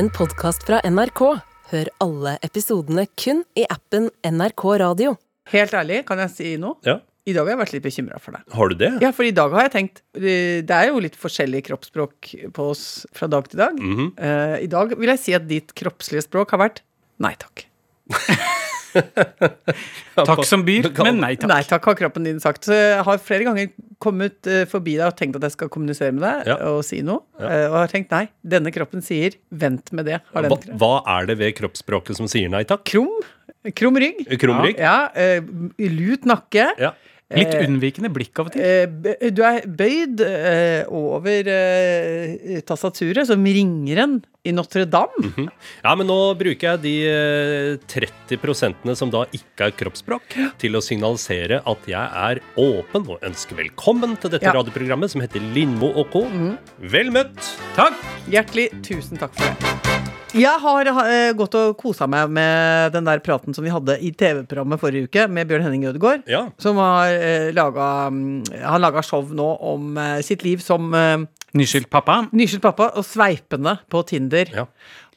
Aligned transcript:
en 0.00 0.08
podkast 0.16 0.62
fra 0.64 0.78
NRK. 0.88 1.20
Hør 1.70 1.88
alle 2.00 2.30
episodene 2.46 3.02
kun 3.20 3.42
i 3.58 3.66
appen 3.68 4.06
NRK 4.24 4.62
Radio. 4.80 5.10
Helt 5.52 5.74
ærlig, 5.76 5.98
kan 6.08 6.22
jeg 6.22 6.32
si 6.32 6.52
noe? 6.62 6.78
Ja. 6.86 7.02
I 7.28 7.34
dag 7.36 7.44
har 7.44 7.52
jeg 7.52 7.60
vært 7.60 7.74
litt 7.74 7.84
bekymra 7.84 8.20
for 8.22 8.32
deg. 8.32 8.46
Har 8.56 8.72
du 8.72 8.78
det? 8.80 8.90
Ja, 9.04 9.10
for 9.12 9.28
i 9.28 9.34
dag 9.36 9.52
har 9.52 9.66
jeg 9.66 9.74
tenkt 9.74 10.00
Det 10.16 10.72
er 10.72 10.88
jo 10.88 11.02
litt 11.04 11.18
forskjellig 11.20 11.60
kroppsspråk 11.66 12.30
på 12.56 12.68
oss 12.72 12.84
fra 13.12 13.28
dag 13.28 13.50
til 13.50 13.60
dag. 13.60 13.76
Mm 13.76 13.96
-hmm. 13.98 14.08
uh, 14.16 14.56
I 14.64 14.70
dag 14.72 14.96
vil 14.96 15.12
jeg 15.12 15.20
si 15.20 15.34
at 15.36 15.48
ditt 15.48 15.74
kroppslige 15.74 16.24
språk 16.24 16.56
har 16.56 16.64
vært 16.64 16.80
nei 17.18 17.34
takk. 17.36 17.66
Takk 20.30 20.42
som 20.48 20.64
byr, 20.66 20.88
men 21.04 21.20
nei 21.22 21.32
takk. 21.38 21.48
Nei 21.50 21.60
takk, 21.68 21.86
har 21.90 21.96
kroppen 21.98 22.26
din 22.26 22.40
sagt. 22.42 22.66
Så 22.68 22.76
jeg 22.76 23.04
har 23.06 23.20
flere 23.24 23.46
ganger 23.48 23.70
kommet 24.02 24.48
eh, 24.50 24.64
forbi 24.68 24.96
deg 24.98 25.06
og 25.08 25.16
tenkt 25.18 25.38
at 25.38 25.46
jeg 25.48 25.56
skal 25.56 25.70
kommunisere 25.72 26.14
med 26.16 26.24
deg 26.26 26.50
Ja. 26.52 26.56
og 26.70 26.82
si 26.86 27.00
noe. 27.06 27.22
Ja. 27.40 27.68
og 27.70 27.78
har 27.82 27.92
tenkt 27.92 28.12
nei, 28.14 28.24
denne 28.56 28.72
kroppen 28.74 29.04
sier 29.04 29.36
vent 29.50 29.92
med 29.96 30.10
det. 30.10 30.20
Hva, 30.34 30.58
hva 30.80 30.94
er 31.18 31.30
det 31.30 31.38
ved 31.40 31.54
kroppsspråket 31.60 32.18
som 32.20 32.28
sier 32.30 32.52
nei 32.52 32.64
takk? 32.68 32.84
Krum. 32.90 33.12
Krum 33.76 33.96
rygg. 34.00 34.24
Krum 34.40 34.62
rygg? 34.64 34.80
Ja, 34.80 35.10
ja 35.14 35.90
lut 35.92 36.28
nakke. 36.28 36.70
Ja. 36.80 36.94
Litt 37.30 37.52
unnvikende 37.62 38.10
blikk 38.10 38.40
av 38.42 38.48
og 38.48 38.54
til. 38.56 38.64
Eh, 38.64 39.30
Du 39.30 39.42
er 39.46 39.60
bøyd 39.66 40.20
eh, 40.24 40.82
over 40.90 41.46
eh, 41.46 42.60
tastaturet 42.66 43.28
som 43.28 43.44
ringeren 43.46 44.16
i 44.42 44.50
Notre-Dame. 44.56 45.20
Mhm. 45.28 45.46
Ja, 45.84 45.94
men 46.00 46.08
nå 46.10 46.16
bruker 46.40 46.72
jeg 46.72 46.82
de 46.82 46.94
eh, 47.06 47.76
30 47.92 48.40
prosentene 48.42 48.96
som 48.98 49.12
da 49.12 49.26
ikke 49.36 49.68
er 49.68 49.76
kroppsspråk, 49.78 50.34
til 50.58 50.74
å 50.74 50.82
signalisere 50.82 51.60
at 51.68 51.86
jeg 51.86 52.00
er 52.24 52.42
åpen 52.58 53.06
og 53.06 53.22
ønsker 53.22 53.60
velkommen 53.62 54.16
til 54.20 54.30
dette 54.34 54.48
Ja. 54.50 54.56
radioprogrammet 54.58 55.10
som 55.12 55.20
heter 55.22 55.40
Lindmo 55.54 55.92
og 55.94 56.10
co. 56.10 56.24
Vel 56.80 57.12
møtt! 57.14 57.38
Takk! 57.78 57.94
Hjertelig 58.32 58.70
tusen 58.82 59.20
takk 59.20 59.34
for 59.38 59.54
det. 59.54 59.89
Jeg 60.36 60.62
har 60.62 60.88
uh, 60.94 61.32
gått 61.34 61.56
og 61.58 61.72
kosa 61.80 62.06
meg 62.10 62.30
med 62.30 62.92
den 62.94 63.06
der 63.08 63.22
praten 63.24 63.56
som 63.56 63.64
vi 63.66 63.72
hadde 63.72 63.96
i 63.98 64.12
TV-programmet 64.14 64.78
forrige 64.78 65.08
uke 65.08 65.24
med 65.32 65.48
Bjørn 65.50 65.64
Henning 65.66 65.88
Ødegaard. 65.90 66.22
Ja. 66.30 66.44
Som 66.62 66.78
har 66.78 67.10
uh, 67.10 67.48
laga 67.56 67.88
um, 68.12 68.38
Han 68.62 68.84
laga 68.84 69.02
show 69.06 69.26
nå 69.34 69.48
om 69.72 69.98
uh, 69.98 70.20
sitt 70.26 70.44
liv 70.46 70.62
som 70.62 70.94
Nyskyldt 71.50 71.90
pappa. 71.90 72.20
nyskilt 72.30 72.62
pappa 72.62 72.92
og 72.94 73.02
sveipende 73.02 73.74
på 73.90 74.04
Tinder. 74.06 74.52
Ja. 74.54 74.68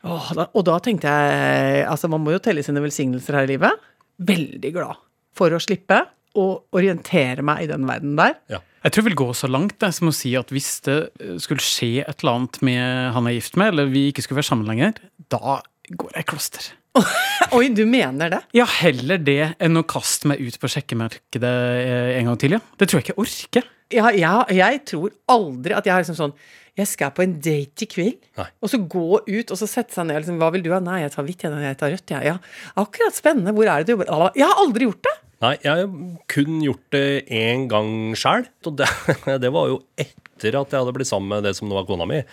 Åh, 0.04 0.32
da, 0.36 0.48
og 0.50 0.66
da 0.68 0.80
tenkte 0.84 1.12
jeg 1.14 1.86
Altså, 1.86 2.10
man 2.10 2.24
må 2.26 2.34
jo 2.34 2.42
telle 2.42 2.64
sine 2.66 2.82
velsignelser 2.84 3.38
her 3.38 3.46
i 3.46 3.54
livet. 3.54 3.86
Veldig 4.18 4.72
glad 4.74 4.98
for 5.38 5.54
å 5.54 5.62
slippe 5.62 6.02
å 6.34 6.48
orientere 6.74 7.46
meg 7.46 7.68
i 7.68 7.70
den 7.70 7.86
verden 7.86 8.18
der. 8.18 8.40
ja. 8.50 8.66
Jeg 8.84 8.92
tror 8.92 9.04
jeg 9.04 9.10
vil 9.14 9.20
gå 9.22 9.30
så 9.38 9.48
langt 9.48 9.78
det, 9.80 9.90
som 9.96 10.10
å 10.12 10.16
si 10.16 10.34
at 10.36 10.50
hvis 10.52 10.70
det 10.84 10.98
eh, 11.24 11.36
skulle 11.42 11.64
skje 11.64 12.04
et 12.04 12.18
eller 12.24 12.34
annet 12.36 12.58
med 12.68 13.14
han 13.16 13.28
jeg 13.30 13.38
er 13.38 13.40
gift 13.40 13.60
med, 13.60 13.72
eller 13.72 13.92
vi 13.92 14.10
ikke 14.12 14.26
skulle 14.26 14.42
være 14.42 14.50
sammen 14.50 14.68
lenger, 14.68 14.98
da 15.32 15.60
går 15.94 16.18
jeg 16.18 16.26
i 16.26 16.28
kloster. 16.34 16.68
Oi, 17.58 17.70
du 17.74 17.86
mener 17.90 18.34
det? 18.36 18.42
Ja, 18.54 18.68
heller 18.70 19.22
det 19.24 19.54
enn 19.64 19.80
å 19.80 19.86
kaste 19.88 20.30
meg 20.30 20.44
ut 20.44 20.60
på 20.62 20.70
sjekkemarkedet 20.70 21.54
eh, 21.80 22.10
en 22.20 22.30
gang 22.30 22.42
til, 22.44 22.58
ja. 22.58 22.62
Det 22.78 22.90
tror 22.90 23.00
jeg 23.00 23.08
ikke 23.08 23.16
jeg 23.16 23.24
orker. 23.24 23.72
Ja, 23.94 24.12
ja, 24.18 24.36
jeg 24.52 24.84
tror 24.90 25.16
aldri 25.32 25.76
at 25.78 25.88
jeg 25.88 25.94
er 25.94 26.02
liksom 26.02 26.16
sånn 26.18 26.32
Jeg 26.80 26.88
skal 26.90 27.12
på 27.14 27.22
en 27.22 27.36
date 27.44 27.86
i 27.86 27.88
kveld, 27.90 28.16
Nei. 28.40 28.48
og 28.64 28.72
så 28.72 28.80
gå 28.80 29.08
ut 29.22 29.52
og 29.54 29.60
så 29.60 29.68
sette 29.70 29.94
seg 29.94 30.08
ned 30.10 30.18
og 30.18 30.24
liksom, 30.24 30.40
Hva 30.42 30.50
vil 30.56 30.64
du 30.66 30.72
ha? 30.74 30.80
Nei, 30.84 31.04
jeg 31.04 31.14
tar 31.14 31.28
hvitt, 31.28 31.44
jeg, 31.46 31.66
jeg 31.68 31.78
tar 31.80 31.94
rødt, 31.94 32.14
jeg. 32.16 32.32
Ja, 32.32 32.38
akkurat 32.84 33.16
spennende. 33.20 33.54
Hvor 33.54 33.70
er 33.70 33.84
det 33.84 33.92
du 33.92 33.94
jobber? 33.94 34.32
Jeg 34.40 34.50
har 34.50 34.64
aldri 34.64 34.90
gjort 34.90 35.06
det! 35.08 35.14
Nei, 35.44 35.58
jeg 35.60 35.76
har 35.76 36.20
kun 36.32 36.62
gjort 36.64 36.84
det 36.96 37.08
én 37.28 37.66
gang 37.72 38.14
sjæl. 38.16 38.46
Og 38.70 38.78
det, 38.80 38.88
det 39.44 39.52
var 39.52 39.74
jo 39.74 39.82
etter 40.00 40.56
at 40.60 40.72
jeg 40.72 40.80
hadde 40.80 40.94
blitt 40.96 41.10
sammen 41.10 41.34
med 41.34 41.44
det 41.48 41.52
som 41.58 41.68
nå 41.68 41.76
er 41.80 41.88
kona 41.88 42.08
mi. 42.08 42.22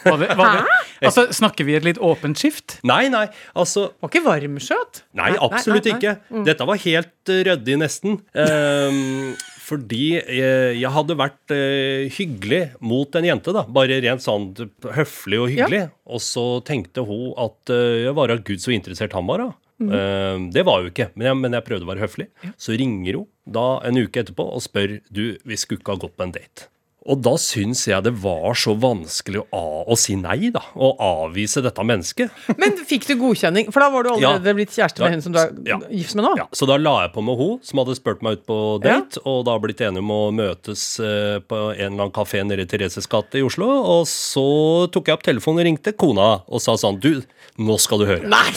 Var 0.00 0.16
det, 0.16 0.30
var 0.38 0.54
det, 0.54 0.76
altså, 1.04 1.26
snakker 1.36 1.66
vi 1.68 1.74
et 1.76 1.84
litt 1.84 1.98
åpent 2.00 2.38
skift? 2.40 2.78
Nei, 2.88 3.10
nei, 3.12 3.26
altså 3.52 3.90
Var 4.00 4.08
ikke 4.08 4.22
varmskjøt. 4.24 5.02
Nei, 5.20 5.34
absolutt 5.36 5.84
nei, 5.84 5.92
nei. 5.92 5.98
ikke. 5.98 6.42
Dette 6.46 6.66
var 6.70 6.80
helt 6.80 7.32
eh, 7.32 7.42
ryddig, 7.50 7.76
nesten. 7.82 8.16
Um, 8.32 9.34
fordi 9.68 10.06
jeg, 10.16 10.78
jeg 10.80 10.92
hadde 10.96 11.18
vært 11.20 11.54
eh, 11.54 12.08
hyggelig 12.16 12.62
mot 12.80 13.20
en 13.20 13.28
jente, 13.28 13.54
da. 13.54 13.66
Bare 13.68 14.00
rent 14.00 14.24
sånn 14.24 14.48
høflig 14.96 15.42
og 15.44 15.52
hyggelig. 15.52 15.84
Og 16.08 16.24
så 16.24 16.46
tenkte 16.66 17.04
hun 17.04 17.34
at 17.36 17.74
uh, 17.76 18.00
jeg 18.06 18.16
var 18.16 18.32
av 18.32 18.40
gud 18.48 18.64
så 18.64 18.72
interessert 18.72 19.16
han 19.16 19.28
var, 19.28 19.44
da. 19.44 19.69
Ehm, 19.80 20.50
det 20.52 20.64
var 20.68 20.82
jo 20.82 20.90
ikke, 20.92 21.08
men 21.14 21.30
jeg, 21.30 21.38
men 21.40 21.56
jeg 21.56 21.66
prøvde 21.66 21.86
å 21.86 21.90
være 21.92 22.04
høflig. 22.04 22.28
Så 22.60 22.76
ringer 22.76 23.20
hun 23.22 23.30
da 23.48 23.66
en 23.88 24.00
uke 24.00 24.20
etterpå 24.22 24.44
og 24.44 24.62
spør 24.64 24.98
du, 25.08 25.24
vi 25.44 25.56
skulle 25.60 25.80
ikke 25.80 25.96
ha 25.96 26.02
gått 26.04 26.18
på 26.18 26.26
en 26.26 26.34
date. 26.36 26.68
Og 27.08 27.16
da 27.24 27.32
syns 27.40 27.86
jeg 27.88 28.04
det 28.04 28.10
var 28.20 28.52
så 28.60 28.74
vanskelig 28.76 29.40
å, 29.56 29.60
å 29.88 29.96
si 29.96 30.18
nei, 30.20 30.50
da. 30.52 30.60
Å 30.76 30.90
avvise 31.00 31.62
dette 31.64 31.80
mennesket. 31.86 32.28
Men 32.60 32.76
fikk 32.84 33.06
du 33.08 33.14
godkjenning? 33.16 33.70
For 33.72 33.80
da 33.80 33.88
var 33.94 34.04
du 34.04 34.10
allerede 34.12 34.52
Ja. 34.52 34.56
blitt 34.58 34.74
kjæreste 34.76 35.00
med 35.00 35.06
da, 35.06 35.10
henne 35.14 35.22
som 35.24 35.32
du 35.32 35.38
er 35.40 35.54
Ja. 35.66 35.78
gift 35.88 36.14
med 36.14 36.26
nå? 36.26 36.34
Ja, 36.36 36.44
Så 36.52 36.66
da 36.68 36.76
la 36.76 37.06
jeg 37.06 37.14
på 37.14 37.24
med 37.24 37.38
hun 37.40 37.58
som 37.64 37.78
hadde 37.80 37.96
spurt 37.96 38.20
meg 38.22 38.32
ut 38.38 38.44
på 38.46 38.58
date, 38.84 39.16
og 39.24 39.46
da 39.48 39.56
blitt 39.58 39.80
enige 39.80 40.04
om 40.04 40.10
å 40.12 40.20
møtes 40.36 40.84
eh, 41.00 41.38
på 41.40 41.60
en 41.72 41.80
eller 41.80 42.04
annen 42.04 42.12
kafé 42.12 42.44
nede 42.44 42.66
i 42.66 42.68
Thereses 42.68 43.08
gate 43.08 43.40
i 43.40 43.42
Oslo. 43.48 43.64
Og 43.96 44.04
så 44.06 44.44
tok 44.92 45.06
jeg 45.08 45.16
opp 45.16 45.24
telefonen 45.24 45.60
og 45.64 45.68
ringte 45.70 45.96
kona 45.96 46.28
og 46.46 46.60
sa 46.60 46.76
sånn 46.76 47.00
Du, 47.00 47.22
nå 47.58 47.78
skal 47.80 47.98
du 48.04 48.06
høre. 48.12 48.28
Nei! 48.28 48.52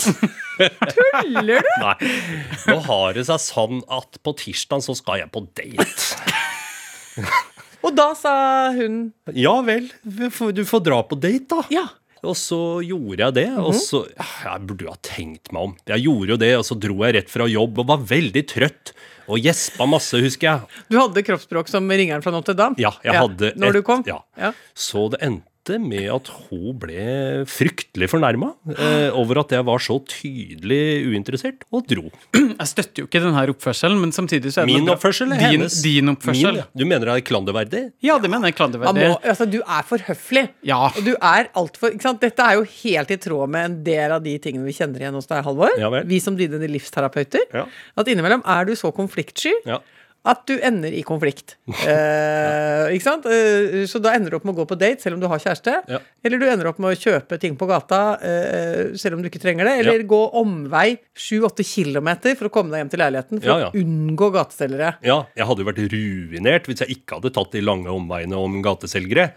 Tuller 0.91 1.63
du? 1.63 1.71
Nei. 1.85 1.95
Nå 2.67 2.77
har 2.91 3.13
det 3.15 3.23
seg 3.31 3.39
sånn 3.39 3.81
at 3.87 4.19
på 4.21 4.35
tirsdag 4.35 4.83
så 4.83 4.93
skal 4.99 5.23
jeg 5.23 5.31
på 5.31 5.47
date. 5.55 6.11
Og 7.83 7.95
da 7.97 8.13
sa 8.15 8.33
hun 8.75 9.11
Ja 9.35 9.57
vel, 9.65 9.89
du 10.03 10.63
får 10.65 10.83
dra 10.85 11.01
på 11.03 11.19
date, 11.19 11.47
da. 11.51 11.63
ja. 11.73 11.85
Og 12.23 12.37
så 12.39 12.57
gjorde 12.87 13.19
jeg 13.19 13.33
det, 13.35 13.49
og 13.59 13.73
så 13.75 14.05
Jeg 14.07 14.61
burde 14.63 14.85
jo 14.85 14.93
ha 14.93 14.99
tenkt 15.03 15.51
meg 15.51 15.65
om. 15.67 15.73
Jeg 15.91 16.05
gjorde 16.05 16.29
jo 16.31 16.37
det, 16.39 16.51
og 16.55 16.63
så 16.63 16.77
dro 16.79 16.95
jeg 17.03 17.17
rett 17.17 17.29
fra 17.33 17.47
jobb 17.51 17.81
og 17.83 17.89
var 17.89 18.05
veldig 18.13 18.43
trøtt. 18.47 18.93
Og 19.27 19.39
gjespa 19.43 19.83
masse, 19.87 20.15
husker 20.23 20.47
jeg. 20.47 20.79
Du 20.91 20.95
hadde 21.01 21.23
kroppsspråk 21.27 21.67
som 21.71 21.87
ringeren 21.91 22.23
fra 22.23 22.31
Notre-Dame? 22.31 22.79
Ja, 22.79 22.93
jeg 23.03 23.15
hadde 23.19 23.51
Når 23.59 23.67
et- 23.67 23.73
du 23.75 23.81
kom? 23.83 24.03
Ja. 24.07 24.21
Ja. 24.39 24.53
Så 24.73 25.09
det 25.11 25.19
endte 25.21 25.43
med 25.79 26.09
at 26.11 26.27
hun 26.49 26.73
ble 26.77 27.45
fryktelig 27.47 28.09
fornærma 28.11 28.49
eh, 28.75 29.15
over 29.15 29.39
at 29.39 29.53
jeg 29.55 29.63
var 29.65 29.79
så 29.79 29.95
tydelig 30.11 31.07
uinteressert, 31.07 31.63
og 31.71 31.85
dro. 31.87 32.09
Jeg 32.63 32.67
støtter 32.69 33.01
jo 33.03 33.07
ikke 33.07 33.21
denne 33.23 33.43
oppførselen, 33.53 33.97
men 34.01 34.11
samtidig 34.13 34.51
så 34.53 34.61
er 34.61 34.67
det 34.67 34.75
Min 34.75 34.85
bra- 34.89 34.97
oppførsel 34.97 35.25
eller 35.31 35.39
din, 35.39 35.59
hennes? 35.61 35.77
Din 35.83 36.11
oppførsel. 36.11 36.49
Min, 36.51 36.59
ja. 36.61 36.65
Du 36.75 36.83
mener 36.85 37.09
det 37.09 37.15
er 37.15 37.25
klanderverdig? 37.31 37.81
Ja, 38.03 38.17
det 38.21 38.29
mener 38.29 38.49
jeg 38.51 38.55
er 38.55 38.59
klanderverdig. 38.59 39.07
må, 39.13 39.17
altså, 39.23 39.47
du 39.49 39.57
er 39.63 39.87
for 39.87 40.03
høflig. 40.09 40.45
Ja. 40.67 40.81
Og 40.91 41.01
du 41.07 41.13
er 41.15 41.49
altfor 41.59 41.95
ikke 41.95 42.07
sant? 42.09 42.21
Dette 42.23 42.45
er 42.45 42.59
jo 42.59 42.67
helt 42.83 43.15
i 43.15 43.19
tråd 43.23 43.49
med 43.55 43.69
en 43.71 43.79
del 43.87 44.13
av 44.19 44.23
de 44.27 44.35
tingene 44.43 44.67
vi 44.67 44.75
kjenner 44.77 44.99
igjen 45.07 45.17
hos 45.17 45.27
deg, 45.31 45.41
Halvor. 45.47 45.73
Ja 45.79 45.89
vi 46.03 46.19
som 46.19 46.35
dine 46.37 46.59
livsterapeuter. 46.67 47.47
Ja. 47.55 47.65
At 47.97 48.07
innimellom 48.11 48.43
er 48.45 48.65
du 48.69 48.75
så 48.79 48.91
konfliktsky 48.95 49.53
Ja. 49.67 49.79
At 50.25 50.45
du 50.47 50.53
ender 50.63 50.93
i 50.95 51.01
konflikt. 51.03 51.57
Eh, 51.83 52.93
ikke 52.95 53.03
sant? 53.05 53.25
Eh, 53.29 53.83
så 53.89 53.99
da 54.03 54.13
ender 54.15 54.31
du 54.33 54.37
opp 54.37 54.45
med 54.47 54.53
å 54.55 54.61
gå 54.61 54.65
på 54.69 54.77
date 54.79 55.03
selv 55.03 55.17
om 55.17 55.21
du 55.23 55.27
har 55.31 55.39
kjæreste. 55.41 55.73
Ja. 55.91 55.99
Eller 56.25 56.39
du 56.41 56.45
ender 56.47 56.69
opp 56.69 56.79
med 56.83 56.93
å 56.93 56.99
kjøpe 56.99 57.37
ting 57.41 57.55
på 57.59 57.67
gata 57.69 57.99
eh, 58.23 58.93
selv 58.99 59.17
om 59.17 59.23
du 59.23 59.29
ikke 59.29 59.41
trenger 59.43 59.67
det. 59.67 59.73
Eller 59.83 60.03
Ja. 60.03 60.07
gå 60.13 60.21
omvei 60.39 60.97
7-8 61.15 61.63
km 61.67 62.09
for 62.39 62.47
å 62.49 62.53
komme 62.53 62.71
deg 62.75 62.83
hjem 62.83 62.91
til 62.93 63.03
leiligheten 63.03 63.41
for 63.43 63.51
Ja, 63.51 63.57
ja. 63.65 63.69
å 63.71 63.83
unngå 63.83 64.31
gateselgere. 64.35 64.93
Ja, 65.05 65.19
jeg 65.35 65.49
hadde 65.49 65.63
jo 65.65 65.69
vært 65.71 65.83
ruinert 65.95 66.69
hvis 66.71 66.83
jeg 66.85 66.97
ikke 66.99 67.19
hadde 67.19 67.33
tatt 67.35 67.51
de 67.55 67.63
lange 67.65 67.91
omveiene 67.93 68.39
om 68.39 68.59
gateselgere. 68.65 69.31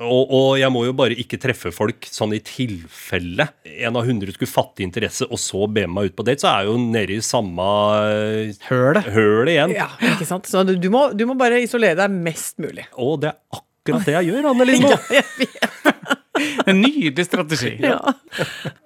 Og, 0.00 0.30
og 0.32 0.50
jeg 0.56 0.72
må 0.72 0.86
jo 0.86 0.94
bare 0.96 1.16
ikke 1.20 1.36
treffe 1.40 1.72
folk 1.74 2.06
sånn 2.08 2.32
i 2.32 2.40
tilfelle 2.44 3.50
en 3.84 3.98
av 4.00 4.06
hundre 4.08 4.32
skulle 4.32 4.48
fatte 4.48 4.84
interesse 4.84 5.26
og 5.28 5.40
så 5.40 5.66
be 5.68 5.84
meg 5.90 6.10
ut 6.10 6.16
på 6.16 6.24
date, 6.26 6.40
så 6.40 6.48
er 6.52 6.64
jeg 6.64 6.70
jo 6.70 6.78
nede 6.96 7.18
i 7.18 7.24
samme 7.24 7.66
eh, 8.08 8.54
Hølet. 8.70 9.10
høl 9.12 9.50
igjen. 9.52 9.74
Ja, 9.76 9.90
ikke 10.12 10.28
sant? 10.28 10.48
Så 10.48 10.64
du, 10.68 10.88
må, 10.92 11.10
du 11.12 11.26
må 11.28 11.36
bare 11.40 11.60
isolere 11.64 11.98
deg 12.00 12.16
mest 12.16 12.56
mulig. 12.62 12.86
Og 12.96 13.20
det 13.24 13.34
er 13.34 13.60
akkurat 13.60 14.08
det 14.08 14.16
jeg 14.16 14.30
gjør, 14.32 14.50
Anne 14.54 14.68
Lindmo. 14.68 14.96
jeg 15.12 15.28
vet. 15.36 16.16
En 16.70 16.82
nydelig 16.82 17.26
strategi. 17.26 17.76
Ja. 17.90 17.98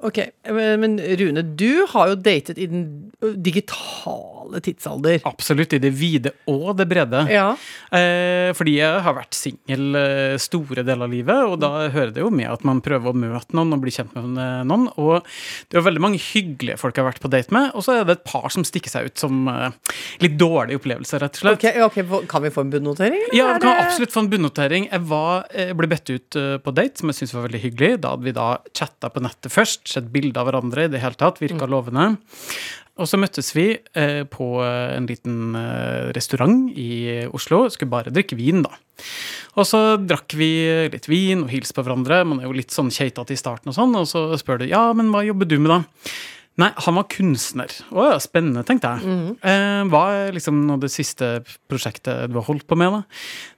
Ok, 0.05 0.19
men 0.55 0.97
Rune, 1.19 1.43
du 1.57 1.85
har 1.91 2.13
jo 2.13 2.17
datet 2.21 2.59
i 2.61 2.67
den 2.71 2.85
digitale 3.45 4.61
tidsalder. 4.65 5.21
Absolutt. 5.29 5.75
I 5.77 5.81
det 5.83 5.91
vide 5.97 6.33
og 6.51 6.75
det 6.79 6.87
brede. 6.91 7.25
Ja. 7.33 7.55
Eh, 7.95 8.51
fordi 8.57 8.77
jeg 8.79 9.03
har 9.05 9.17
vært 9.17 9.37
singel 9.37 9.99
eh, 9.99 10.37
store 10.41 10.85
deler 10.85 11.07
av 11.07 11.13
livet, 11.13 11.49
og 11.49 11.59
da 11.63 11.89
hører 11.93 12.13
det 12.15 12.25
jo 12.25 12.31
med 12.35 12.51
at 12.53 12.65
man 12.67 12.83
prøver 12.85 13.13
å 13.13 13.17
møte 13.17 13.57
noen 13.57 13.77
og 13.77 13.83
bli 13.85 13.95
kjent 13.95 14.15
med 14.17 14.41
eh, 14.41 14.63
noen. 14.69 14.87
Og 15.01 15.25
det 15.25 15.77
er 15.77 15.83
jo 15.83 15.87
veldig 15.89 16.05
mange 16.05 16.21
hyggelige 16.23 16.79
folk 16.81 16.97
jeg 16.97 17.05
har 17.05 17.11
vært 17.13 17.25
på 17.25 17.33
date 17.33 17.55
med, 17.55 17.71
og 17.75 17.87
så 17.87 17.99
er 17.99 18.09
det 18.09 18.19
et 18.19 18.27
par 18.29 18.49
som 18.55 18.67
stikker 18.67 18.93
seg 18.93 19.11
ut 19.11 19.25
som 19.25 19.45
litt 20.23 20.37
dårlige 20.41 20.81
opplevelser, 20.81 21.23
rett 21.25 21.39
og 21.39 21.45
slett. 21.45 21.65
Ok, 21.65 21.81
ok, 21.89 22.29
Kan 22.31 22.45
vi 22.45 22.53
få 22.55 22.65
en 22.65 22.73
bunnotering? 22.73 23.29
Ja, 23.37 23.51
vi 23.55 23.65
kan 23.65 23.85
absolutt 23.87 24.15
få 24.15 24.25
en 24.25 24.31
bunnotering. 24.33 24.89
Jeg 24.93 25.07
var, 25.11 25.49
jeg 25.55 25.77
ble 25.79 25.91
bedt 25.91 26.13
ut 26.13 26.39
på 26.65 26.75
date, 26.77 27.01
som 27.01 27.11
jeg 27.11 27.23
syns 27.23 27.35
var 27.37 27.44
veldig 27.47 27.61
hyggelig. 27.63 27.93
Da 28.03 28.15
hadde 28.15 28.29
vi 28.29 28.37
da 28.37 28.49
chatta 28.77 29.11
på 29.13 29.23
nettet 29.25 29.53
først, 29.53 29.85
sett 29.91 30.09
bilder 30.15 30.43
av 30.43 30.51
hverandre 30.51 30.87
i 30.87 30.93
det 30.93 31.03
hele 31.03 31.19
tatt, 31.21 31.43
virka 31.43 31.69
lovende. 31.71 32.15
Og 32.95 33.09
så 33.11 33.19
møttes 33.19 33.49
vi 33.57 33.73
eh, 33.75 34.21
på 34.31 34.47
eh, 34.63 34.93
en 34.95 35.09
liten 35.11 35.57
eh, 35.59 36.13
restaurant 36.15 36.69
i 36.79 37.25
Oslo. 37.35 37.65
Skulle 37.73 37.91
bare 37.91 38.13
drikke 38.15 38.39
vin, 38.39 38.63
da. 38.63 38.71
Og 39.59 39.67
så 39.67 39.81
drakk 39.99 40.37
vi 40.39 40.51
litt 40.93 41.09
vin 41.11 41.43
og 41.43 41.51
hilste 41.51 41.75
på 41.75 41.83
hverandre. 41.87 42.23
Man 42.29 42.43
er 42.43 42.47
jo 42.47 42.55
litt 42.55 42.75
sånn 42.75 42.93
keitete 42.95 43.35
i 43.35 43.41
starten, 43.41 43.73
og 43.73 43.79
sånn, 43.79 43.97
og 43.99 44.07
så 44.11 44.29
spør 44.39 44.63
du 44.63 44.69
ja, 44.71 44.87
men 44.95 45.11
hva 45.15 45.25
jobber 45.27 45.51
du 45.51 45.57
med, 45.59 45.73
da? 45.75 46.15
Nei, 46.61 46.69
han 46.85 46.95
var 46.95 47.09
kunstner. 47.11 47.73
Å 47.91 48.05
ja, 48.13 48.19
spennende, 48.23 48.63
tenkte 48.67 48.93
jeg. 48.95 49.33
Eh, 49.43 49.81
hva 49.91 50.03
er 50.15 50.37
liksom 50.37 50.61
nå 50.69 50.77
det 50.83 50.93
siste 50.95 51.41
prosjektet 51.71 52.31
du 52.31 52.39
har 52.39 52.47
holdt 52.47 52.69
på 52.71 52.79
med, 52.79 52.95
da? 52.95 53.01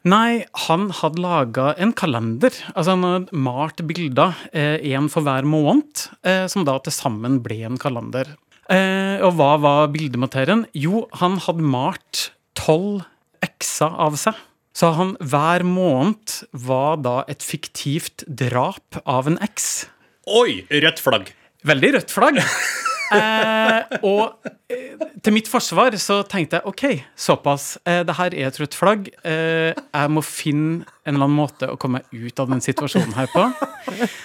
Nei, 0.09 0.31
han 0.65 0.89
hadde 1.03 1.21
laga 1.21 1.75
en 1.77 1.93
kalender. 1.97 2.57
Altså 2.73 2.95
han 2.95 3.05
hadde 3.05 3.43
malt 3.45 3.83
bilder, 3.85 4.33
én 4.57 4.97
eh, 5.05 5.13
for 5.13 5.29
hver 5.29 5.45
måned, 5.45 6.07
eh, 6.25 6.47
som 6.49 6.65
da 6.65 6.79
til 6.81 6.97
sammen 6.97 7.43
ble 7.45 7.67
en 7.69 7.77
kalender. 7.81 8.33
Eh, 8.73 9.21
og 9.21 9.37
hva 9.37 9.53
var 9.61 9.93
bildematerien? 9.93 10.65
Jo, 10.73 11.05
han 11.21 11.37
hadde 11.45 11.69
malt 11.69 12.31
tolv 12.57 13.05
x-er 13.45 13.93
av 13.93 14.17
seg. 14.21 14.41
Så 14.77 14.91
han 14.97 15.15
hver 15.21 15.65
måned 15.65 16.33
var 16.67 16.97
da 17.05 17.19
et 17.33 17.45
fiktivt 17.45 18.25
drap 18.29 18.99
av 19.05 19.29
en 19.29 19.39
eks. 19.45 19.87
Oi! 20.33 20.65
Rødt 20.73 21.01
flagg. 21.05 21.33
Veldig 21.67 21.95
rødt 21.97 22.13
flagg. 22.13 22.43
Eh, 23.15 23.99
og 24.07 24.49
eh, 24.73 25.05
til 25.23 25.35
mitt 25.35 25.49
forsvar 25.51 25.95
så 26.01 26.21
tenkte 26.29 26.59
jeg 26.59 26.71
OK, 26.71 26.85
såpass. 27.19 27.77
Eh, 27.87 28.03
det 28.07 28.17
her 28.19 28.35
er 28.35 28.51
et 28.51 28.61
rødt 28.61 28.77
flagg. 28.79 29.11
Eh, 29.27 29.73
jeg 29.77 30.13
må 30.13 30.25
finne 30.27 30.87
en 31.07 31.15
eller 31.15 31.29
annen 31.29 31.39
måte 31.39 31.69
å 31.71 31.79
komme 31.81 32.01
meg 32.03 32.27
ut 32.27 32.43
av 32.43 32.51
den 32.53 32.65
situasjonen 32.65 33.15
her 33.19 33.31
på. 33.35 33.47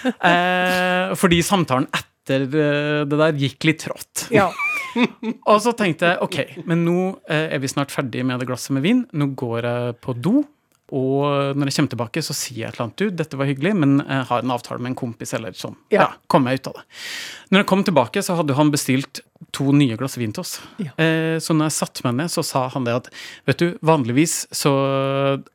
Eh, 0.02 1.12
fordi 1.18 1.38
samtalen 1.46 1.86
etter 1.94 2.46
det 2.50 3.18
der 3.18 3.38
gikk 3.38 3.66
litt 3.68 3.82
trått. 3.84 4.24
Ja. 4.34 4.48
Og 5.48 5.60
så 5.64 5.72
tenkte 5.78 6.10
jeg 6.10 6.20
OK, 6.24 6.38
men 6.68 6.82
nå 6.86 7.04
er 7.30 7.62
vi 7.62 7.70
snart 7.70 7.94
ferdig 7.94 8.24
med 8.26 8.42
det 8.42 8.48
glasset 8.50 8.74
med 8.76 8.84
vin. 8.84 9.04
Nå 9.14 9.30
går 9.38 9.68
jeg 9.68 9.96
på 10.04 10.16
do. 10.18 10.42
Og 10.92 11.56
når 11.56 11.70
jeg 11.70 11.76
kommer 11.78 11.94
tilbake, 11.94 12.22
så 12.24 12.36
sier 12.36 12.62
jeg 12.62 12.68
et 12.68 12.76
eller 12.76 12.86
annet. 12.88 13.00
Du, 13.00 13.18
dette 13.22 13.38
var 13.40 13.48
hyggelig, 13.48 13.72
men 13.80 13.98
jeg 14.02 14.26
har 14.28 14.44
en 14.44 14.52
avtale 14.52 14.82
med 14.82 14.92
en 14.92 14.98
kompis, 15.02 15.32
eller 15.38 15.56
sånn. 15.56 15.76
Ja. 15.94 16.02
Ja, 16.04 16.08
kom 16.28 16.44
meg 16.44 16.60
ut 16.60 16.68
av 16.68 16.80
det. 16.80 16.84
Når 17.52 17.62
jeg 17.62 17.68
kom 17.70 17.84
tilbake, 17.86 18.24
så 18.24 18.36
hadde 18.36 18.56
han 18.58 18.72
bestilt 18.74 19.22
to 19.56 19.72
nye 19.76 19.96
glass 20.00 20.18
vin 20.20 20.32
til 20.34 20.44
oss. 20.44 20.54
Ja. 20.80 20.92
Eh, 21.00 21.38
så 21.42 21.56
når 21.56 21.70
jeg 21.70 21.76
satte 21.78 22.04
meg 22.06 22.18
ned, 22.20 22.32
så 22.32 22.44
sa 22.46 22.66
han 22.72 22.86
det 22.88 22.94
at 23.00 23.08
vet 23.48 23.62
du, 23.62 23.66
vanligvis 23.84 24.36
så 24.54 24.72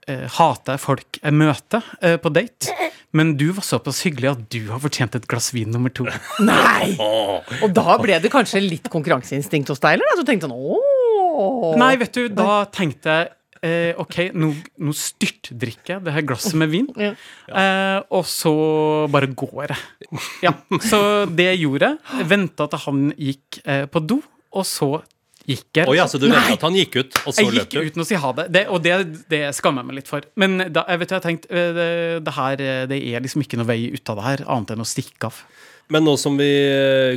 eh, 0.09 0.25
hater 0.37 0.75
jeg 0.75 0.83
folk 0.83 1.21
jeg 1.21 1.37
møter 1.37 1.85
eh, 2.01 2.17
på 2.21 2.33
date, 2.33 2.73
men 3.17 3.35
du 3.39 3.47
var 3.55 3.65
såpass 3.65 4.03
hyggelig 4.05 4.33
at 4.33 4.43
du 4.53 4.59
har 4.71 4.81
fortjent 4.83 5.15
et 5.17 5.29
glass 5.29 5.49
vin 5.55 5.71
nummer 5.73 5.93
to. 5.93 6.05
Nei! 6.49 6.93
Og 6.97 7.71
da 7.73 7.97
ble 8.01 8.19
det 8.23 8.33
kanskje 8.33 8.61
litt 8.65 8.91
konkurranseinstinkt 8.93 9.71
hos 9.73 9.81
deg, 9.83 9.97
eller? 9.97 10.19
Du 10.19 10.27
tenkte 10.27 10.49
sånn 10.49 10.57
ååå. 10.57 11.73
Nei, 11.77 11.93
vet 12.01 12.17
du, 12.17 12.27
da 12.33 12.63
tenkte 12.73 13.13
jeg 13.13 13.33
eh, 13.63 13.93
OK, 13.99 14.17
nå, 14.33 14.51
nå 14.79 14.93
styrtdrikker 14.95 15.95
jeg 15.97 16.03
det 16.05 16.13
her 16.15 16.25
glasset 16.27 16.55
med 16.59 16.69
vin, 16.73 16.87
Ja. 16.99 17.13
eh, 17.49 17.99
og 18.11 18.25
så 18.29 18.53
bare 19.11 19.27
går 19.33 19.67
jeg. 19.73 19.77
Ja, 20.43 20.53
Så 20.81 20.99
det 21.33 21.49
jeg 21.53 21.61
gjorde, 21.65 21.97
venta 22.29 22.67
til 22.71 22.79
han 22.85 23.05
gikk 23.17 23.61
eh, 23.65 23.85
på 23.91 24.03
do, 24.07 24.21
og 24.53 24.65
så 24.65 24.91
gikk 25.47 25.79
jeg. 25.79 25.87
Oh, 25.87 25.95
ja, 25.95 26.03
så 26.11 26.19
du 26.19 26.27
vet 26.27 26.49
at 26.57 26.61
han 26.65 26.75
gikk 26.75 26.97
ut, 26.99 27.13
og 27.25 27.33
så 27.33 27.45
Jeg 27.45 27.53
løp 27.55 27.69
gikk 27.69 27.77
du? 27.77 27.91
uten 27.91 28.03
å 28.03 28.07
si 28.09 28.15
ha 28.19 28.31
det, 28.35 28.47
det 28.51 28.65
og 28.67 28.81
det, 28.83 28.95
det 29.31 29.43
skammer 29.55 29.81
jeg 29.85 29.87
meg 29.87 29.95
litt 30.01 30.09
for. 30.11 30.25
Men 30.35 30.57
da, 30.75 30.83
jeg 30.91 30.99
vet, 30.99 31.09
jeg 31.13 31.17
har 31.21 31.25
tenkt, 31.27 31.47
eh, 31.49 31.69
det, 31.77 31.89
det 32.27 32.33
her 32.35 32.63
eh, 32.65 32.83
det 32.91 32.99
er 33.13 33.23
liksom 33.23 33.45
ikke 33.45 33.59
noe 33.61 33.69
vei 33.69 33.79
ut 33.93 34.11
av 34.11 34.19
det 34.19 34.25
her, 34.27 34.43
annet 34.51 34.75
enn 34.75 34.83
å 34.83 34.87
stikke 34.87 35.29
av. 35.31 35.39
Men 35.87 36.03
nå 36.03 36.17
som 36.19 36.35
vi 36.35 36.49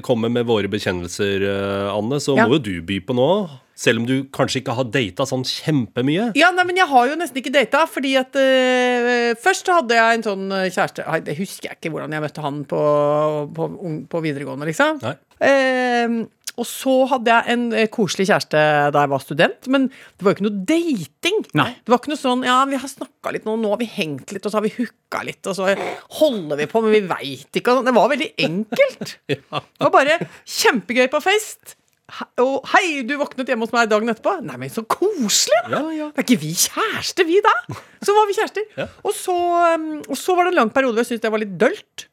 kommer 0.07 0.31
med 0.31 0.47
våre 0.47 0.71
bekjennelser, 0.71 1.43
eh, 1.43 1.89
Anne, 1.91 2.21
så 2.23 2.37
Ja. 2.39 2.47
må 2.47 2.55
jo 2.61 2.63
du 2.69 2.77
by 2.87 3.01
på 3.03 3.17
noe. 3.19 3.49
Selv 3.81 4.03
om 4.03 4.09
du 4.09 4.17
kanskje 4.35 4.61
ikke 4.61 4.75
har 4.77 4.89
data 4.93 5.25
sånn 5.29 5.47
kjempemye. 5.49 6.31
Ja, 6.37 6.51
nei, 6.53 6.67
men 6.69 6.77
jeg 6.77 6.89
har 6.91 7.07
jo 7.09 7.17
nesten 7.17 7.41
ikke 7.41 7.55
data, 7.55 7.87
fordi 7.89 8.13
at 8.21 8.37
uh, 8.37 9.31
Først 9.41 9.69
så 9.69 9.79
hadde 9.79 9.97
jeg 9.97 10.19
en 10.19 10.27
sånn 10.27 10.51
øh, 10.53 10.67
kjæreste 10.69 11.07
Nei, 11.07 11.21
Det 11.25 11.37
husker 11.39 11.71
jeg 11.71 11.79
ikke 11.79 11.93
hvordan 11.95 12.13
jeg 12.13 12.25
møtte 12.27 12.45
han 12.45 12.61
på, 12.69 12.83
på, 13.57 13.71
på 14.11 14.23
videregående, 14.27 14.69
liksom. 14.69 15.01
Nei. 15.05 15.17
Uh, 15.41 16.21
og 16.61 16.67
så 16.69 16.93
hadde 17.09 17.33
jeg 17.33 17.55
en 17.55 17.63
eh, 17.73 17.89
koselig 17.93 18.27
kjæreste 18.29 18.61
da 18.93 19.05
jeg 19.05 19.13
var 19.13 19.23
student, 19.25 19.69
men 19.73 19.87
det 19.89 20.27
var 20.27 20.35
jo 20.35 20.37
ikke 20.37 20.47
noe 20.47 20.65
dating. 20.69 21.41
Nei. 21.57 21.71
Det 21.81 21.93
var 21.93 22.03
ikke 22.03 22.13
noe 22.13 22.21
sånn 22.21 22.45
Ja, 22.45 22.59
vi 22.69 22.81
har 22.83 22.91
snakka 22.91 23.33
litt 23.33 23.49
nå, 23.49 23.57
nå 23.63 23.73
har 23.73 23.81
vi 23.81 23.89
hengt 23.95 24.35
litt, 24.35 24.45
og 24.45 24.53
så 24.53 24.61
har 24.61 24.67
vi 24.67 24.75
hooka 24.77 25.25
litt, 25.25 25.41
og 25.47 25.57
så 25.57 25.73
holder 26.21 26.61
vi 26.61 26.69
på, 26.69 26.85
men 26.85 26.97
vi 26.99 27.03
veit 27.09 27.61
ikke. 27.61 27.73
og 27.73 27.81
sånn. 27.81 27.89
Det 27.89 27.97
var 27.97 28.13
veldig 28.13 28.31
enkelt. 28.51 29.17
Det 29.31 29.87
var 29.87 29.95
bare 29.95 30.19
kjempegøy 30.45 31.07
på 31.13 31.23
fest. 31.25 31.79
Og 32.43 32.69
hei, 32.73 33.01
du 33.07 33.15
våknet 33.21 33.51
hjemme 33.51 33.67
hos 33.67 33.75
meg 33.75 33.91
dagen 33.91 34.11
etterpå. 34.13 34.37
Nei, 34.47 34.59
men 34.61 34.73
så 34.73 34.85
koselig! 34.89 35.61
da. 35.67 35.81
Ja, 35.81 35.83
ja. 35.97 36.09
Er 36.15 36.27
ikke 36.27 36.41
vi 36.43 36.53
kjærester, 36.59 37.27
vi 37.29 37.41
da? 37.45 37.55
Så 38.03 38.15
var 38.17 38.29
vi 38.29 38.37
kjærester. 38.39 38.67
Ja. 38.79 38.87
Og, 39.05 39.13
så, 39.17 39.35
um, 39.77 39.91
og 40.07 40.17
så 40.19 40.37
var 40.37 40.49
det 40.49 40.55
en 40.55 40.61
lang 40.63 40.73
periode 40.75 40.97
hvor 40.97 41.05
jeg 41.05 41.13
syntes 41.13 41.27
det 41.27 41.35
var 41.35 41.43
litt 41.43 41.59
dølt. 41.61 42.07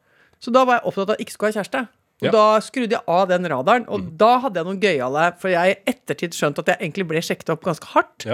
Så 0.44 0.54
da 0.54 0.64
var 0.68 0.80
jeg 0.80 0.90
opptatt 0.90 1.08
av 1.08 1.16
at 1.16 1.22
jeg 1.22 1.28
ikke 1.28 1.36
skulle 1.38 1.54
ha 1.54 1.60
kjæreste. 1.60 1.86
Og 2.18 2.34
da 2.34 2.46
skrudde 2.66 2.96
jeg 2.96 3.06
av 3.14 3.28
den 3.30 3.46
radaren, 3.52 3.84
og 3.94 4.08
da 4.18 4.32
hadde 4.42 4.58
jeg 4.58 4.66
noen 4.66 4.80
gøyale 4.82 5.26
For 5.38 5.52
jeg 5.54 5.76
i 5.76 5.92
ettertid 5.92 6.34
skjønt 6.34 6.58
at 6.64 6.72
jeg 6.72 6.80
egentlig 6.82 7.06
ble 7.12 7.22
sjekket 7.22 7.52
opp 7.54 7.68
ganske 7.68 7.92
hardt, 7.92 8.26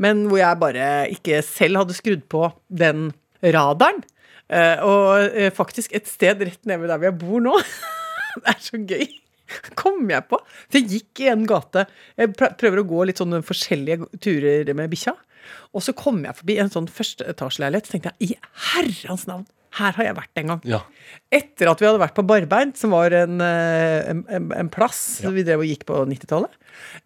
men 0.00 0.24
hvor 0.30 0.40
jeg 0.40 0.60
bare 0.62 0.86
ikke 1.12 1.42
selv 1.44 1.82
hadde 1.82 1.96
skrudd 1.98 2.24
på 2.32 2.46
den 2.72 3.10
radaren. 3.44 4.00
Eh, 4.46 4.80
og 4.86 5.36
eh, 5.36 5.50
faktisk 5.52 5.92
et 5.98 6.08
sted 6.08 6.40
rett 6.46 6.68
nede 6.70 6.86
der 6.86 6.96
hvor 6.96 7.10
jeg 7.10 7.18
bor 7.20 7.44
nå. 7.44 7.60
det 8.40 8.54
er 8.54 8.60
så 8.62 8.80
gøy. 8.80 9.04
Kom 9.80 10.04
jeg 10.10 10.26
på. 10.30 10.40
For 10.66 10.80
jeg 10.80 10.90
gikk 10.92 11.24
i 11.24 11.30
en 11.32 11.46
gate. 11.48 11.86
Jeg 12.18 12.34
prøver 12.36 12.82
å 12.82 12.88
gå 12.88 13.06
litt 13.08 13.22
sånne 13.22 13.42
forskjellige 13.46 14.10
turer 14.22 14.72
med 14.76 14.92
bikkja. 14.92 15.16
Og 15.76 15.84
så 15.84 15.94
kom 15.96 16.24
jeg 16.26 16.34
forbi 16.40 16.56
en 16.58 16.72
sånn 16.72 16.88
førsteetasjeleilighet, 16.90 17.86
så 17.86 17.94
tenkte 17.94 18.12
jeg 18.16 18.34
i 18.34 18.38
herrens 18.72 19.26
navn, 19.28 19.46
her 19.76 19.92
har 19.98 20.04
jeg 20.06 20.16
vært 20.16 20.40
en 20.40 20.52
gang. 20.52 20.60
Ja. 20.64 20.78
Etter 21.34 21.68
at 21.70 21.80
vi 21.82 21.86
hadde 21.88 22.00
vært 22.00 22.14
på 22.16 22.24
Barbeint, 22.26 22.78
som 22.78 22.94
var 22.94 23.12
en, 23.14 23.40
eh, 23.44 24.10
en, 24.12 24.22
en, 24.30 24.70
plass 24.72 25.18
plass 25.20 25.34
vi 25.34 25.44
drev 25.46 25.62
og 25.64 25.68
gikk 25.68 25.84
på 25.88 25.98
90-tallet. 26.08 26.54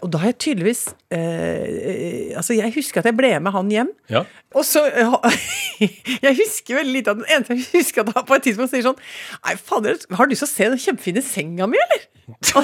Og 0.02 0.10
da 0.12 0.20
har 0.22 0.32
jeg 0.32 0.38
tydeligvis 0.42 0.80
eh, 1.14 2.34
Altså, 2.36 2.56
jeg 2.58 2.72
husker 2.74 3.00
at 3.02 3.08
jeg 3.10 3.16
ble 3.18 3.30
med 3.42 3.54
han 3.54 3.70
hjem. 3.70 3.92
ja. 4.10 4.24
Og 4.54 4.64
så 4.66 4.82
eh, 4.90 5.36
Jeg 6.26 6.34
husker 6.40 6.80
veldig 6.80 6.94
lite 6.96 7.12
av 7.14 7.20
den 7.20 7.28
eneste 7.30 7.54
jeg 7.54 7.68
husker 7.78 8.02
at 8.02 8.16
han 8.16 8.26
på 8.26 8.34
et 8.38 8.48
tidspunkt 8.48 8.74
sier 8.74 8.82
sånn 8.88 8.98
Nei, 9.46 9.54
fader, 9.60 10.00
har 10.18 10.26
du 10.26 10.34
lyst 10.34 10.42
til 10.44 10.50
å 10.50 10.54
se 10.54 10.68
den 10.74 10.82
kjempefine 10.82 11.22
senga 11.24 11.70
mi, 11.70 11.78
eller? 11.86 12.08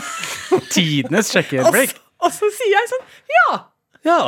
Og, 0.57 0.67
Tidenes 0.71 1.31
og, 1.31 1.37
sjekkeøyeblikk. 1.37 1.95
så- 1.95 2.03
og 2.27 2.33
så 2.33 2.49
sier 2.59 2.73
jeg 2.75 2.91
sånn 2.91 3.09
Ja! 3.37 3.49
Ja. 4.05 4.19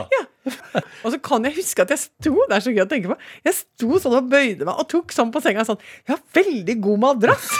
Og 1.04 1.12
så 1.12 1.18
kan 1.22 1.44
jeg 1.44 1.58
huske 1.58 1.84
at 1.84 1.90
jeg 1.92 2.00
sto 2.00 2.32
Det 2.48 2.56
er 2.56 2.62
så 2.64 2.72
gøy 2.72 2.84
å 2.84 2.88
tenke 2.88 3.10
på. 3.10 3.16
Jeg 3.44 3.56
sto 3.58 3.98
sånn 4.00 4.16
og 4.20 4.30
bøyde 4.32 4.64
meg 4.68 4.80
og 4.80 4.88
tok 4.90 5.12
sånn 5.14 5.32
på 5.34 5.42
senga 5.44 5.66
sånn 5.68 5.80
Jeg 6.06 6.14
har 6.14 6.22
veldig 6.38 6.78
god 6.86 7.02
madrass. 7.04 7.50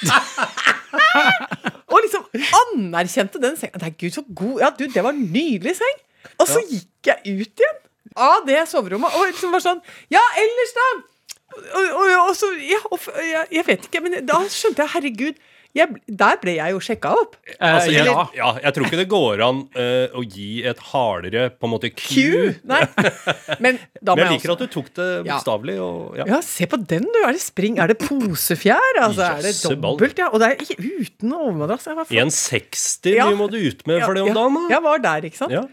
og 1.90 1.98
liksom 2.00 2.24
anerkjente 2.62 3.42
den 3.42 3.58
senga. 3.60 3.82
Nei, 3.82 3.92
gud, 4.00 4.14
så 4.16 4.24
god 4.26 4.64
Ja, 4.64 4.72
du, 4.76 4.86
det 4.88 5.04
var 5.04 5.12
en 5.12 5.28
nydelig 5.34 5.76
seng. 5.80 6.02
Og 6.40 6.48
så 6.48 6.62
gikk 6.64 7.12
jeg 7.12 7.38
ut 7.40 7.64
igjen 7.64 7.78
av 8.18 8.42
det 8.46 8.58
soverommet 8.66 9.14
og 9.16 9.28
liksom 9.28 9.52
var 9.54 9.62
sånn 9.64 9.80
Ja, 10.12 10.22
ellers, 10.40 10.72
da? 10.76 10.88
Og, 11.60 11.84
og, 11.84 12.08
og 12.24 12.34
så 12.38 12.50
Ja, 12.62 12.80
og, 12.90 13.06
jeg, 13.22 13.46
jeg 13.58 13.66
vet 13.68 13.86
ikke, 13.88 14.02
men 14.04 14.18
da 14.26 14.40
skjønte 14.50 14.84
jeg, 14.84 14.94
herregud 14.96 15.40
jeg, 15.76 16.00
Der 16.08 16.38
ble 16.42 16.54
jeg 16.56 16.72
jo 16.74 16.80
sjekka 16.82 17.12
opp. 17.14 17.36
Altså, 17.58 17.90
Eh, 17.90 17.94
jeg, 17.94 18.06
ja. 18.08 18.24
ja, 18.34 18.48
jeg 18.64 18.74
tror 18.74 18.86
ikke 18.88 18.98
det 19.00 19.08
går 19.10 19.42
an 19.46 19.60
uh, 19.76 20.16
å 20.18 20.24
gi 20.26 20.64
et 20.66 20.80
hardere 20.90 21.44
på 21.54 21.68
en 21.68 21.72
måte 21.74 21.90
Q. 21.94 22.00
Q. 22.10 22.60
Nei. 22.66 22.80
Men 23.62 23.78
da 24.02 24.14
må 24.14 24.18
Men 24.18 24.24
jeg 24.24 24.26
jeg 24.26 24.34
liker 24.40 24.52
også 24.54 24.56
at 24.56 24.64
du 24.64 24.74
tok 24.74 24.90
det 24.98 25.08
Ja. 25.10 25.22
bokstavelig. 25.30 25.76
Ja. 25.78 25.90
Ja. 26.20 26.28
Ja, 26.34 26.40
se 26.44 26.66
på 26.70 26.80
den, 26.90 27.06
du. 27.06 27.20
Er 27.26 27.32
det 27.38 27.42
spring? 27.44 27.78
Er 27.78 27.92
det 27.92 27.98
posefjær? 28.02 29.00
Altså, 29.04 29.26
er 29.30 29.46
det 29.46 29.54
dobbelt? 29.62 30.18
Ja. 30.18 30.30
Og 30.34 30.42
det 30.42 30.50
er 30.50 30.64
ikke 30.66 30.78
uten 30.80 31.34
overmadrass. 31.38 31.86
Jeg 31.90 31.98
var 32.00 32.10
1,60 32.10 33.14
Ja. 33.16 33.30
må 33.38 33.50
du 33.50 33.58
ut 33.60 33.86
med 33.86 34.02
for 34.04 34.14
det 34.14 34.22
om 34.26 34.32
ja, 34.32 34.34
dagen, 34.40 34.58
da. 34.58 34.66
Jeg 34.74 34.82
var 34.90 35.04
der, 35.06 35.28
ikke 35.30 35.40
sant? 35.44 35.54
Ja. 35.54 35.64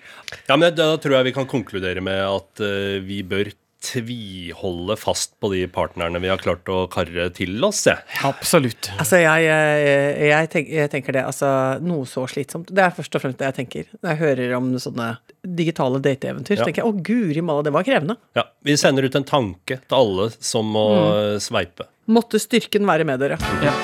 ja, 0.48 0.56
men 0.60 0.76
da 0.78 0.92
tror 1.02 1.18
jeg 1.20 1.32
vi 1.32 1.36
kan 1.42 1.48
konkludere 1.50 2.04
med 2.06 2.22
at 2.22 2.62
uh, 2.64 2.98
vi 3.06 3.24
bør 3.28 3.50
tviholde 3.88 4.98
fast 5.00 5.34
på 5.40 5.52
de 5.54 5.64
partnerne 5.72 6.20
vi 6.24 6.30
har 6.32 6.42
klart 6.42 6.68
å 6.72 6.84
karre 6.92 7.30
til 7.36 7.56
oss, 7.66 7.86
jeg. 7.88 8.02
Absolutt. 8.28 8.92
Altså, 8.98 9.22
jeg, 9.22 9.46
jeg, 9.48 10.28
jeg, 10.28 10.66
jeg 10.76 10.92
tenker 10.94 11.18
det. 11.18 11.24
Altså, 11.30 11.50
noe 11.84 12.08
så 12.10 12.26
slitsomt. 12.30 12.74
Det 12.74 12.84
er 12.84 12.96
først 12.98 13.18
og 13.18 13.24
fremst 13.24 13.40
det 13.42 13.50
jeg 13.52 13.58
tenker. 13.62 13.90
Når 14.02 14.14
jeg 14.14 14.22
hører 14.24 14.58
om 14.60 14.70
sånne 14.82 15.10
digitale 15.48 16.02
dateeventyr, 16.04 16.58
Ja. 16.58 16.62
så 16.62 16.70
tenker 16.70 16.84
jeg 16.84 16.92
å 16.92 17.06
guri 17.12 17.46
malla, 17.46 17.66
det 17.68 17.76
var 17.76 17.88
krevende. 17.88 18.18
Ja, 18.38 18.48
Vi 18.68 18.78
sender 18.78 19.08
ut 19.08 19.16
en 19.16 19.28
tanke 19.28 19.80
til 19.80 19.98
alle 19.98 20.30
som 20.40 20.68
må 20.74 20.88
mm. 20.92 21.40
sveipe. 21.44 21.88
Måtte 22.08 22.40
styrken 22.40 22.88
være 22.88 23.08
med 23.08 23.24
dere. 23.24 23.40
Ja. 23.64 23.76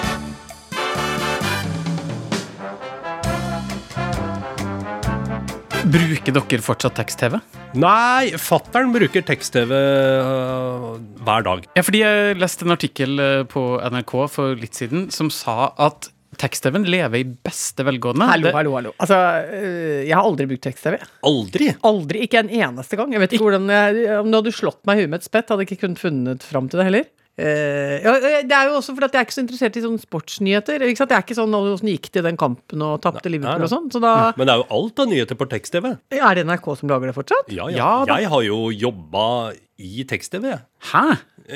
Bruker 5.83 6.31
dere 6.31 6.63
fortsatt 6.63 6.95
tekst-TV? 6.95 7.33
Nei, 7.75 8.31
fattern 8.39 8.93
bruker 8.93 9.23
tekst-TV 9.27 9.71
uh, 9.75 10.93
hver 11.27 11.43
dag. 11.43 11.65
Ja, 11.75 11.83
fordi 11.83 11.99
jeg 11.99 12.37
leste 12.39 12.63
en 12.63 12.75
artikkel 12.75 13.19
eh, 13.19 13.41
på 13.49 13.63
NRK 13.91 14.13
for 14.31 14.55
litt 14.59 14.79
siden 14.79 15.09
som 15.11 15.27
sa 15.33 15.73
at 15.75 16.07
tekst-TV-en 16.39 16.87
lever 16.87 17.19
i 17.19 17.25
beste 17.27 17.83
velgående. 17.83 18.29
Hallo, 18.31 18.53
hallo, 18.55 18.77
hallo. 18.77 18.93
Altså, 18.95 19.19
øh, 19.59 19.99
jeg 20.07 20.15
har 20.15 20.23
aldri 20.23 20.47
brukt 20.53 20.63
tekst-TV. 20.69 21.01
Aldri! 21.27 21.73
Aldri. 21.91 22.23
Ikke 22.29 22.39
en 22.45 22.53
eneste 22.63 22.97
gang. 22.99 23.11
Jeg 23.13 23.25
vet 23.25 23.35
ikke 23.35 23.49
hvordan 23.49 23.67
jeg, 23.75 24.07
Om 24.21 24.31
du 24.31 24.39
hadde 24.39 24.55
slått 24.55 24.79
meg 24.87 24.97
i 24.97 25.03
huet 25.03 25.11
med 25.11 25.19
et 25.19 25.27
spett, 25.27 25.51
hadde 25.51 25.65
jeg 25.65 25.73
ikke 25.73 25.83
kunnet 25.83 26.01
funnet 26.01 26.47
fram 26.47 26.71
til 26.71 26.79
det 26.79 26.87
heller. 26.89 27.11
Eh, 27.33 27.97
ja, 28.03 28.11
det 28.45 28.53
er 28.53 28.67
jo 28.69 28.75
også 28.77 28.93
fordi 28.93 29.07
at 29.09 29.15
jeg 29.17 29.23
er 29.23 29.25
ikke 29.25 29.35
så 29.39 29.41
interessert 29.41 29.77
i 29.79 29.81
sånne 29.81 30.01
sportsnyheter. 30.03 30.83
Ikke 30.85 31.01
sant? 31.01 31.09
Jeg 31.15 31.17
er 31.17 31.25
ikke 31.25 31.37
sånn 31.39 31.55
åssen 31.57 31.89
gikk 31.89 32.11
det 32.13 32.21
i 32.21 32.27
den 32.29 32.37
kampen 32.37 32.83
og 32.85 32.99
tapte 33.01 33.31
Liverpool 33.31 33.63
nei. 33.63 33.65
og 33.65 33.73
sånn. 33.73 33.89
Så 33.93 34.01
da 34.03 34.33
Men 34.37 34.45
det 34.45 34.53
er 34.53 34.61
jo 34.61 34.67
alt 34.77 35.01
av 35.01 35.09
nyheter 35.09 35.39
på 35.39 35.49
tekst-TV. 35.49 35.95
er 36.13 36.35
det 36.37 36.45
NRK 36.45 36.69
som 36.77 36.89
lager 36.93 37.09
det 37.09 37.17
fortsatt. 37.17 37.49
Ja, 37.49 37.67
Ja, 37.73 38.05
ja. 38.05 38.17
Jeg 38.21 38.29
har 38.29 38.43
jo 38.45 38.69
jobba 38.69 39.53
i 39.81 40.05
tekst-TV. 40.05 40.59
Hæ? 40.93 41.05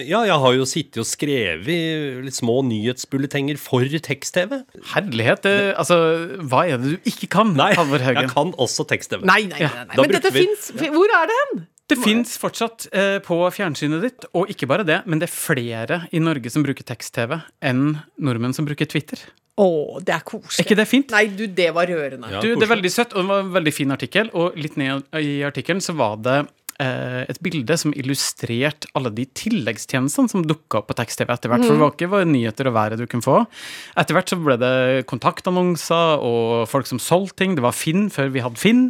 Ja, 0.03 0.23
jeg 0.27 0.35
har 0.35 0.53
jo 0.57 0.65
sittet 0.67 0.97
og 0.99 1.05
skrevet 1.07 2.25
litt 2.25 2.35
små 2.35 2.59
nyhetsbulletenger 2.65 3.57
for 3.61 3.85
tekst-TV. 3.87 4.63
Herlighet. 4.95 5.45
Det, 5.45 5.75
altså, 5.77 5.95
hva 6.41 6.65
er 6.67 6.81
det 6.81 6.97
du 6.97 7.09
ikke 7.13 7.29
kan, 7.37 7.53
Nei, 7.55 7.69
Halvor 7.77 8.01
Haugen? 8.03 8.25
jeg 8.25 8.33
kan 8.33 8.51
også 8.57 8.83
tekst-TV. 8.89 9.23
Nei, 9.23 9.43
nei, 9.47 9.61
nei. 9.61 9.85
nei. 9.85 9.95
Men 10.01 10.11
dette 10.17 10.33
vi- 10.33 10.43
fins 10.49 10.71
Hvor 10.73 11.05
er 11.21 11.29
det 11.29 11.37
hen? 11.43 11.67
Det 11.87 11.95
fins 12.01 12.33
fortsatt 12.41 12.89
eh, 12.91 13.17
på 13.23 13.37
fjernsynet 13.55 14.01
ditt, 14.03 14.25
og 14.35 14.49
ikke 14.51 14.67
bare 14.67 14.83
det, 14.87 15.01
men 15.07 15.21
det 15.21 15.29
er 15.29 15.33
flere 15.33 15.99
i 16.11 16.19
Norge 16.19 16.51
som 16.51 16.65
bruker 16.65 16.83
tekst-TV 16.87 17.37
enn 17.63 17.93
nordmenn 18.19 18.55
som 18.55 18.67
bruker 18.67 18.89
Twitter. 18.91 19.21
Å, 19.57 19.97
det 20.05 20.13
er 20.13 20.25
koselig. 20.27 20.59
Er 20.59 20.67
ikke 20.67 20.77
det 20.77 20.85
fint? 20.85 21.13
Nei, 21.15 21.23
du, 21.33 21.47
det 21.49 21.71
var 21.73 21.87
rørende. 21.89 22.29
Ja, 22.29 22.43
Du, 22.43 22.51
det 22.53 22.67
er 22.67 22.73
veldig 22.75 22.91
søtt, 22.93 23.15
og 23.15 23.23
det 23.23 23.31
var 23.31 23.45
en 23.45 23.55
veldig 23.55 23.73
fin 23.73 23.95
artikkel. 23.95 24.29
Og 24.37 24.59
litt 24.59 24.75
ned 24.77 25.07
i 25.17 25.39
artikkelen 25.47 25.81
så 25.81 25.95
var 25.97 26.19
det 26.21 26.35
et 26.79 27.39
bilde 27.41 27.73
som 27.79 27.93
illustrerte 27.97 28.87
alle 28.97 29.09
de 29.15 29.25
tilleggstjenestene 29.37 30.29
som 30.29 30.43
dukka 30.45 30.81
opp 30.81 30.89
på 30.91 30.97
tekst-TV 30.99 31.29
etter 31.33 31.49
hvert. 31.51 31.65
For 31.65 31.73
det 31.73 31.81
var 31.81 31.91
ikke 31.95 32.11
bare 32.11 32.29
nyheter 32.29 32.65
og 32.69 32.75
været 32.75 32.99
du 33.01 33.07
kunne 33.09 33.25
få. 33.25 33.37
Etter 33.97 34.13
hvert 34.17 34.29
så 34.29 34.37
ble 34.39 34.55
det 34.61 35.05
kontaktannonser 35.09 36.21
og 36.21 36.69
folk 36.69 36.87
som 36.89 36.99
solgte 37.01 37.37
ting. 37.41 37.51
Det 37.57 37.65
var 37.65 37.77
Finn 37.77 38.03
før 38.13 38.27
vi 38.33 38.43
hadde 38.43 38.61
Finn. 38.61 38.83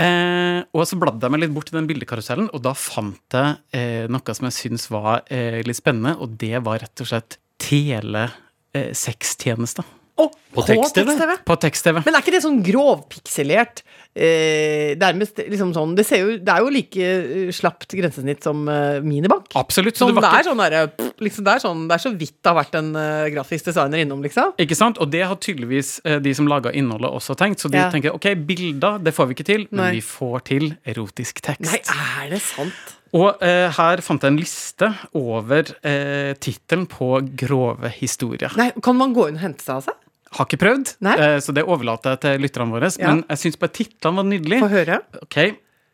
Eh, 0.00 0.60
og 0.74 0.82
så 0.88 0.94
bladde 1.00 1.24
jeg 1.24 1.32
meg 1.34 1.42
litt 1.44 1.56
bort 1.56 1.70
i 1.72 1.76
den 1.76 1.90
bildekarusellen, 1.90 2.48
og 2.52 2.60
da 2.64 2.72
fant 2.78 3.28
jeg 3.34 3.48
eh, 3.76 4.04
noe 4.12 4.30
som 4.36 4.46
jeg 4.48 4.58
syns 4.58 4.84
var 4.92 5.14
eh, 5.32 5.60
litt 5.66 5.80
spennende, 5.80 6.12
og 6.20 6.26
det 6.40 6.56
var 6.64 6.76
rett 6.84 6.98
og 7.04 7.08
slett 7.10 7.30
telesextjenester 7.64 9.84
Å, 10.14 10.28
På 10.54 10.62
tekst-TV? 10.62 11.32
på 11.42 11.54
tekst-TV. 11.58 11.96
Men 12.06 12.14
er 12.14 12.22
ikke 12.22 12.34
det 12.36 12.40
sånn 12.44 12.60
grovpikselert? 12.62 13.80
Eh, 14.14 14.92
nærmest 14.94 15.40
liksom 15.42 15.72
sånn 15.74 15.96
Det 15.98 16.04
ser 16.06 16.20
jo 16.22 16.34
Det 16.38 16.52
er 16.52 16.62
jo 16.62 16.68
like 16.70 17.02
eh, 17.02 17.48
slapt 17.50 17.90
grensesnitt 17.98 18.44
som 18.46 18.60
eh, 18.70 19.00
minibank. 19.02 19.48
Absolutt. 19.58 19.98
Så 19.98 20.06
Sånn, 20.06 20.14
det 20.14 20.22
det, 20.22 20.30
er 20.38 20.46
sånn 20.46 20.62
der, 20.62 20.76
pff, 20.94 21.10
liksom, 21.18 21.42
det, 21.48 21.56
er 21.56 21.64
sånn, 21.64 21.82
det 21.90 21.96
er 21.98 22.04
så 22.04 22.12
vidt 22.14 22.36
det 22.38 22.52
har 22.52 22.58
vært 22.60 22.78
en 22.78 22.92
uh, 22.94 23.26
grafisk 23.34 23.66
designer 23.72 24.04
innom, 24.04 24.22
liksom. 24.22 24.54
Ikke 24.62 24.78
sant? 24.78 25.00
Og 25.02 25.10
det 25.10 25.24
har 25.26 25.34
tydeligvis 25.42 25.96
eh, 26.06 26.20
de 26.22 26.34
som 26.38 26.46
laga 26.50 26.70
innholdet, 26.70 27.10
også 27.10 27.34
tenkt. 27.40 27.58
Så 27.64 27.72
de 27.72 27.80
Ja. 27.82 27.88
tenker 27.90 28.14
ok, 28.14 28.30
bilder 28.46 29.02
det 29.02 29.14
får 29.18 29.32
vi 29.32 29.34
ikke 29.40 29.48
til, 29.50 29.66
men 29.74 29.90
vi 29.98 30.04
får 30.04 30.44
til 30.46 30.68
erotisk 30.86 31.42
tekst. 31.42 31.66
Nei, 31.66 31.82
er 32.22 32.30
det 32.36 32.42
sant? 32.46 32.94
Og 33.14 33.42
eh, 33.46 33.66
her 33.70 34.00
fant 34.02 34.22
jeg 34.22 34.30
en 34.32 34.38
liste 34.40 34.88
over 35.14 35.68
eh, 35.86 36.32
tittelen 36.42 36.86
på 36.90 37.10
grove 37.38 37.90
historier. 37.98 38.54
Nei, 38.58 38.70
Kan 38.82 38.98
man 38.98 39.14
gå 39.14 39.28
inn 39.30 39.38
og 39.38 39.44
hente 39.48 39.62
seg 39.66 39.76
av 39.80 39.84
seg? 39.90 40.00
Har 40.34 40.48
ikke 40.48 40.58
prøvd, 40.64 40.94
Nei. 41.06 41.14
eh, 41.22 41.36
så 41.44 41.54
det 41.54 41.62
overlater 41.70 42.14
jeg 42.16 42.20
til 42.24 42.40
lytterne 42.42 42.74
våre. 42.74 42.88
Ja. 42.98 43.12
Men 43.12 43.24
jeg 43.30 43.38
syns 43.44 43.58
bare 43.60 43.74
titlene 43.76 44.18
var 44.18 44.26
nydelige. 44.30 44.60
Få 44.64 44.70
høre. 44.72 44.96
Ok, 45.22 45.38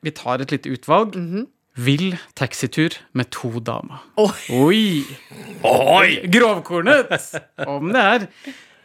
vi 0.07 0.13
tar 0.17 0.41
et 0.45 0.55
lite 0.57 0.73
utvalg. 0.77 1.17
Mhm. 1.21 1.47
Vill 1.81 2.17
taxitur 2.37 2.97
med 3.17 3.29
to 3.33 3.49
damer. 3.63 4.01
Oi. 4.19 4.33
Oi! 4.51 4.81
Oi! 5.65 6.09
Grovkornet! 6.35 7.13
Om 7.71 7.93
det 7.95 8.03
er. 8.03 8.27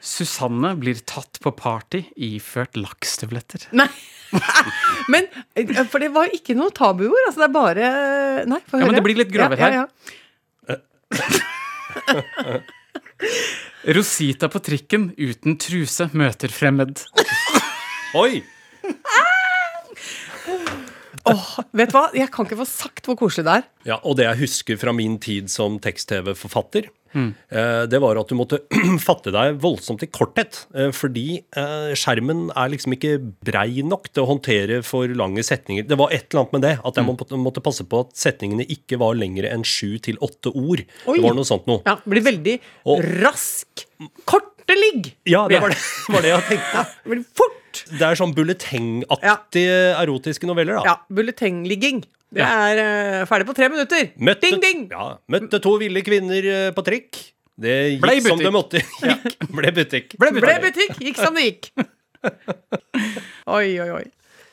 Susanne 0.05 0.75
blir 0.77 0.99
tatt 1.09 1.39
på 1.41 1.49
party 1.57 2.03
iført 2.15 2.77
lakkstøvletter. 2.77 3.65
Nei. 3.73 3.87
Men 5.11 5.25
eh, 5.57 5.71
For 5.89 5.97
det 6.03 6.11
var 6.13 6.29
ikke 6.35 6.53
noe 6.59 6.69
tabuord. 6.77 7.17
Altså, 7.25 7.41
det 7.41 7.47
er 7.49 7.55
bare 7.55 7.89
Nei, 8.53 8.61
få 8.69 8.77
høre. 8.77 8.85
Ja, 8.85 8.91
men 8.91 8.99
det 8.99 9.05
blir 9.07 9.19
litt 9.23 9.33
grovere 9.33 9.57
Ja, 9.57 9.69
ja, 9.81 9.85
ja. 10.69 10.77
Rosita 13.95 14.49
på 14.51 14.59
trikken 14.65 15.11
uten 15.17 15.57
truse 15.61 16.07
møter 16.17 16.51
fremmed. 16.53 17.03
Oi! 18.17 18.41
Åh, 21.25 21.45
vet 21.73 21.89
du 21.89 21.95
hva? 21.97 22.05
Jeg 22.13 22.29
kan 22.33 22.45
ikke 22.45 22.59
få 22.59 22.67
sagt 22.69 23.07
hvor 23.09 23.17
koselig 23.17 23.47
det 23.47 23.53
er. 23.59 23.63
Ja, 23.89 23.97
og 24.05 24.17
det 24.19 24.27
jeg 24.27 24.41
husker 24.43 24.77
fra 24.81 24.93
min 24.93 25.17
tid 25.21 25.49
som 25.53 25.79
tekst-TV-forfatter, 25.81 26.89
Hmm. 27.15 27.29
eh, 27.47 27.85
det 27.87 27.99
var 28.03 28.19
at 28.19 28.27
du 28.27 28.35
måtte 28.35 28.59
fatte 29.07 29.31
deg 29.31 29.55
voldsomt 29.63 30.03
i 30.03 30.09
korthet. 30.11 30.65
eh, 30.75 30.89
fordi 30.91 31.39
eh, 31.55 31.93
skjermen 31.95 32.49
er 32.51 32.73
liksom 32.73 32.93
ikke 32.97 33.13
brei 33.47 33.79
nok 33.87 34.09
til 34.11 34.25
å 34.25 34.29
håndtere 34.33 34.81
for 34.83 35.07
lange 35.15 35.41
setninger. 35.47 35.87
Det 35.87 35.95
var 35.97 36.11
et 36.11 36.27
eller 36.27 36.43
annet 36.43 36.57
med 36.57 36.65
det, 36.67 36.73
at 36.83 36.99
jeg 36.99 37.39
måtte 37.39 37.63
passe 37.63 37.87
på 37.87 38.03
at 38.03 38.11
setningene 38.19 38.67
ikke 38.67 38.99
var 38.99 39.15
lengre 39.15 39.47
enn 39.55 39.63
sju 39.63 39.95
til 40.03 40.19
åtte 40.25 40.51
ord. 40.51 40.83
Oi. 41.07 41.15
Det 41.15 41.23
var 41.23 41.37
noe 41.39 41.47
sånt 41.47 41.65
noe. 41.71 41.79
Ja, 41.87 41.95
blir 42.03 42.25
veldig 42.25 42.59
Og- 42.91 43.01
rask. 43.23 43.85
Korte 44.27 44.75
ligg. 44.75 45.13
Ja, 45.29 45.45
det 45.47 45.61
var 45.63 45.71
det, 45.73 45.79
var 46.11 46.21
det 46.25 46.33
jeg 46.35 46.49
tenkte. 46.51 46.85
Blir 47.09 47.23
fort. 47.37 47.85
Det 47.95 48.01
er 48.07 48.15
sånn 48.19 48.35
bulletengaktige 48.35 49.79
erotiske 49.99 50.47
noveller, 50.49 50.79
da. 50.79 50.83
Ja, 50.91 50.95
bulletengligging. 51.11 52.03
Det 52.35 52.43
er 52.43 52.81
eh, 52.83 53.21
ferdig 53.29 53.47
på 53.47 53.55
tre 53.55 53.69
minutter. 53.71 54.09
Møtte, 54.19 54.49
Ding, 54.51 54.59
ding! 54.63 54.81
Ja, 54.91 55.05
møtte 55.31 55.61
to 55.63 55.77
ville 55.79 56.01
kvinner 56.05 56.49
eh, 56.51 56.71
på 56.75 56.83
trikk. 56.83 57.21
Det 57.55 57.75
gikk 57.93 58.01
Ble 58.03 58.15
som 58.19 58.35
butikk. 58.35 58.43
det 58.43 58.51
måtte. 58.51 58.81
Gikk, 59.07 59.47
ble 59.55 59.71
butikk. 59.77 60.15
Ble 60.19 60.57
butikk, 60.65 60.97
gikk 60.99 61.21
som 61.23 61.37
det 61.39 61.45
gikk. 61.47 61.71
Oi, 63.55 63.79
oi, 63.79 63.89
oi. 64.01 64.05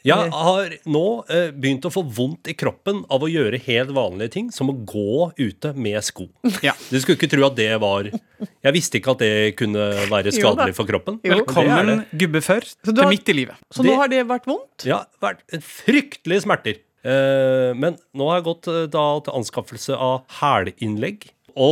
Jeg 0.03 0.31
har 0.35 0.73
nå 0.91 1.03
eh, 1.31 1.53
begynt 1.55 1.85
å 1.87 1.91
få 1.95 2.03
vondt 2.11 2.49
i 2.51 2.55
kroppen 2.59 3.05
av 3.15 3.23
å 3.23 3.29
gjøre 3.31 3.61
helt 3.69 3.93
vanlige 3.95 4.33
ting, 4.35 4.49
som 4.55 4.71
å 4.73 4.75
gå 4.75 5.29
ute 5.39 5.71
med 5.79 5.99
sko. 6.03 6.27
Ja. 6.67 6.75
Du 6.91 6.97
skulle 6.99 7.15
ikke 7.21 7.31
tro 7.31 7.45
at 7.47 7.55
det 7.59 7.69
var 7.83 8.09
Jeg 8.11 8.75
visste 8.75 8.99
ikke 8.99 9.15
at 9.15 9.23
det 9.23 9.31
kunne 9.61 9.85
være 10.11 10.33
Jo 10.33 10.35
da. 10.35 10.39
skadelig 10.41 10.75
for 10.79 10.91
kroppen. 10.91 11.21
Jo. 11.23 11.39
Velkommen, 11.39 12.03
gubbe 12.19 12.43
før, 12.43 12.67
du 12.83 12.91
til 12.91 13.03
har- 13.05 13.13
midt 13.15 13.31
i 13.31 13.37
livet. 13.45 13.63
Så 13.71 13.83
Det- 13.87 13.91
nå 13.93 13.97
har 14.03 14.09
det 14.11 14.25
vært 14.27 14.51
vondt? 14.51 14.87
Ja, 14.91 15.05
vært 15.23 15.43
fryktelig 15.63 16.43
smerter. 16.47 16.83
Eh, 17.03 17.71
men 17.75 17.97
nå 18.15 18.29
har 18.31 18.41
jeg 18.41 18.49
gått 18.49 18.69
eh, 18.71 18.83
da 18.93 19.05
til 19.27 19.39
anskaffelse 19.41 19.97
av 19.99 20.23
hælinnlegg. 20.41 21.29
Å, 21.53 21.69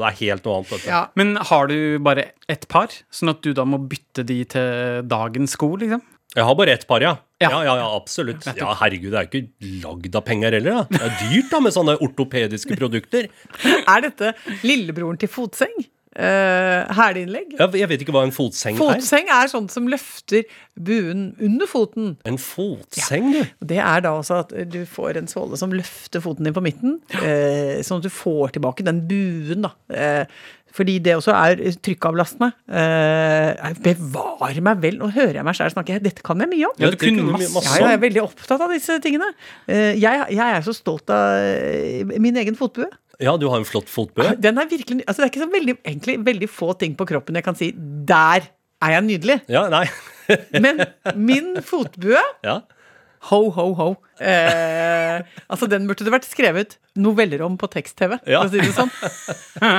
det 0.00 0.08
er 0.10 0.16
helt 0.18 0.46
noe 0.46 0.60
annet. 0.60 0.86
Ja. 0.88 1.02
Men 1.16 1.36
har 1.50 1.70
du 1.70 1.98
bare 2.04 2.30
ett 2.52 2.66
par, 2.68 2.92
sånn 3.14 3.32
at 3.32 3.40
du 3.46 3.54
da 3.56 3.64
må 3.64 3.78
bytte 3.88 4.26
de 4.28 4.42
til 4.50 5.06
dagens 5.08 5.56
sko, 5.56 5.72
liksom? 5.80 6.02
Jeg 6.36 6.46
har 6.46 6.54
bare 6.54 6.74
ett 6.76 6.84
par, 6.86 7.02
ja. 7.02 7.16
Ja. 7.40 7.48
Ja, 7.48 7.60
ja, 7.64 7.72
ja, 7.80 7.86
absolutt. 7.96 8.44
Ja, 8.58 8.74
herregud, 8.78 9.10
det 9.14 9.18
er 9.18 9.24
jo 9.26 9.40
ikke 9.40 9.70
lagd 9.82 10.18
av 10.20 10.26
penger 10.28 10.54
heller, 10.58 10.82
da. 10.82 10.84
Det 10.92 11.00
er 11.08 11.16
dyrt 11.32 11.48
da 11.54 11.62
med 11.64 11.74
sånne 11.74 11.96
ortopediske 12.04 12.76
produkter. 12.78 13.30
Er 13.90 14.04
dette 14.04 14.34
lillebroren 14.62 15.18
til 15.18 15.32
fotseng? 15.32 15.72
Uh, 16.18 16.90
Hælinnlegg? 16.96 17.52
Jeg, 17.54 17.74
jeg 17.78 17.88
vet 17.92 18.00
ikke 18.02 18.14
hva 18.16 18.24
en 18.26 18.34
fotseng 18.34 18.74
er. 18.74 18.80
Fotseng 18.80 19.28
er 19.30 19.50
sånn 19.52 19.68
som 19.70 19.86
løfter 19.90 20.42
buen 20.74 21.28
under 21.38 21.70
foten. 21.70 22.16
En 22.26 22.38
fotseng, 22.40 23.28
du. 23.30 23.42
Ja. 23.44 23.50
Det 23.72 23.78
er 23.78 24.02
da 24.06 24.16
også 24.18 24.40
at 24.42 24.54
du 24.72 24.80
får 24.90 25.20
en 25.20 25.30
såle 25.30 25.58
som 25.60 25.70
løfter 25.74 26.24
foten 26.24 26.48
din 26.48 26.56
på 26.56 26.64
midten, 26.66 26.98
Uh, 27.20 27.78
sånn 27.84 28.00
at 28.00 28.08
du 28.08 28.12
får 28.12 28.56
tilbake 28.56 28.84
den 28.86 29.04
buen, 29.06 29.68
da. 29.68 29.74
Uh, 29.92 30.24
fordi 30.74 30.98
det 31.02 31.16
også 31.18 31.34
er 31.34 31.60
trykkavlastende. 31.82 32.52
Uh, 32.70 33.70
bevare 33.82 34.62
meg 34.64 34.82
vel, 34.84 34.98
nå 35.00 35.10
hører 35.14 35.40
jeg 35.40 35.46
meg 35.46 35.58
sjøl 35.58 35.72
snakke, 35.74 35.98
dette 36.02 36.24
kan 36.26 36.42
jeg 36.42 36.50
mye 36.52 36.70
om. 36.70 36.76
Ja, 36.80 36.90
masse. 36.90 37.50
masse 37.56 37.76
Ja, 37.76 37.90
jeg 37.90 37.98
er 37.98 38.02
veldig 38.06 38.24
opptatt 38.24 38.66
av 38.66 38.74
disse 38.74 38.98
tingene. 39.02 39.32
Uh, 39.66 39.92
jeg, 39.98 40.26
jeg 40.36 40.46
er 40.46 40.66
så 40.66 40.74
stolt 40.76 41.10
av 41.14 41.38
eh, 41.42 42.18
min 42.22 42.38
egen 42.40 42.58
fotbue. 42.58 42.90
Ja, 43.20 43.36
du 43.36 43.46
har 43.52 43.60
en 43.60 43.66
flott 43.68 43.88
fotbue. 43.92 44.34
Den 44.40 44.58
er 44.58 44.68
virkelig, 44.70 45.04
altså 45.06 45.20
Det 45.22 45.26
er 45.28 45.32
ikke 45.34 45.44
så 45.44 45.52
veldig, 45.52 45.74
egentlig 45.84 46.18
veldig 46.26 46.48
få 46.48 46.72
ting 46.80 46.94
på 46.96 47.06
kroppen 47.08 47.36
jeg 47.36 47.44
kan 47.44 47.54
si 47.58 47.70
'der 47.76 48.48
er 48.80 48.90
jeg 48.96 49.02
nydelig'. 49.04 49.40
Ja, 49.48 49.68
nei. 49.68 49.86
Men 50.64 50.80
min 51.16 51.56
fotbue 51.62 52.16
Ja. 52.48 52.60
Ho, 53.28 53.50
ho, 53.52 53.74
ho. 53.76 53.88
Eh, 54.16 55.20
altså, 55.52 55.66
den 55.68 55.84
burde 55.86 56.06
det 56.06 56.12
vært 56.14 56.24
skrevet 56.24 56.78
noveller 56.96 57.42
om 57.44 57.58
på 57.60 57.68
tekst-TV, 57.68 58.16
Ja. 58.26 58.40
for 58.40 58.48
å 58.48 58.50
si 58.50 58.60
det 58.64 58.72
sånn. 58.72 58.88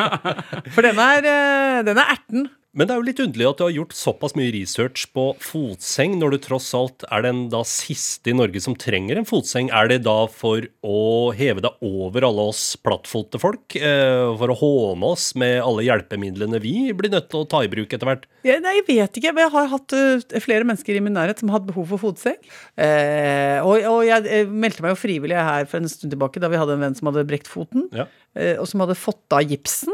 For 0.75 0.85
den 0.85 0.99
er, 1.01 1.25
eh, 1.25 1.79
den 1.87 1.97
er 1.97 2.11
erten. 2.13 2.45
Men 2.71 2.87
det 2.87 2.93
er 2.93 3.01
jo 3.01 3.03
litt 3.09 3.19
underlig 3.19 3.47
at 3.49 3.57
du 3.59 3.63
har 3.65 3.73
gjort 3.75 3.93
såpass 3.99 4.31
mye 4.39 4.51
research 4.55 5.01
på 5.11 5.25
fotseng, 5.43 6.13
når 6.21 6.31
du 6.31 6.37
tross 6.45 6.69
alt 6.77 7.03
er 7.11 7.25
den 7.25 7.41
da 7.51 7.65
siste 7.67 8.31
i 8.31 8.35
Norge 8.37 8.61
som 8.63 8.77
trenger 8.79 9.19
en 9.19 9.27
fotseng. 9.27 9.67
Er 9.75 9.89
det 9.91 9.97
da 10.05 10.13
for 10.31 10.63
å 10.87 11.01
heve 11.35 11.59
deg 11.65 11.83
over 11.83 12.23
alle 12.29 12.45
oss 12.53 12.61
plattfotte 12.79 13.41
folk? 13.43 13.75
Eh, 13.75 14.23
for 14.39 14.53
å 14.53 14.55
håne 14.61 15.09
oss 15.11 15.33
med 15.35 15.57
alle 15.59 15.83
hjelpemidlene 15.83 16.61
vi 16.63 16.75
blir 16.95 17.11
nødt 17.11 17.27
til 17.33 17.41
å 17.43 17.49
ta 17.51 17.59
i 17.67 17.71
bruk 17.73 17.91
etter 17.91 18.07
hvert? 18.07 18.23
Ja, 18.47 18.55
nei, 18.63 18.77
jeg 18.79 18.87
vet 18.87 19.19
ikke, 19.19 19.33
men 19.35 19.43
jeg 19.49 19.53
har 19.57 19.67
hatt 19.73 19.97
eh, 19.97 20.39
flere 20.47 20.67
mennesker 20.71 20.95
i 20.95 21.03
min 21.03 21.17
nærhet 21.19 21.43
som 21.43 21.51
har 21.51 21.59
hatt 21.59 21.67
behov 21.67 21.91
for 21.91 22.05
fotseng. 22.07 22.39
Eh, 22.79 23.59
og, 23.67 23.83
og 23.83 24.05
jeg 24.07 24.47
meldte 24.47 24.87
meg 24.87 24.95
jo 24.95 25.01
frivillig 25.03 25.35
her 25.35 25.67
for 25.67 25.83
en 25.83 25.91
stund 25.91 26.15
tilbake 26.15 26.39
da 26.39 26.47
vi 26.47 26.63
hadde 26.63 26.79
en 26.79 26.87
venn 26.87 26.95
som 26.95 27.11
hadde 27.11 27.27
brekt 27.27 27.51
foten, 27.51 27.89
Ja. 27.91 28.07
eh, 28.39 28.55
og 28.55 28.63
som 28.71 28.79
hadde 28.85 28.95
fått 28.95 29.27
av 29.35 29.43
gipsen 29.43 29.91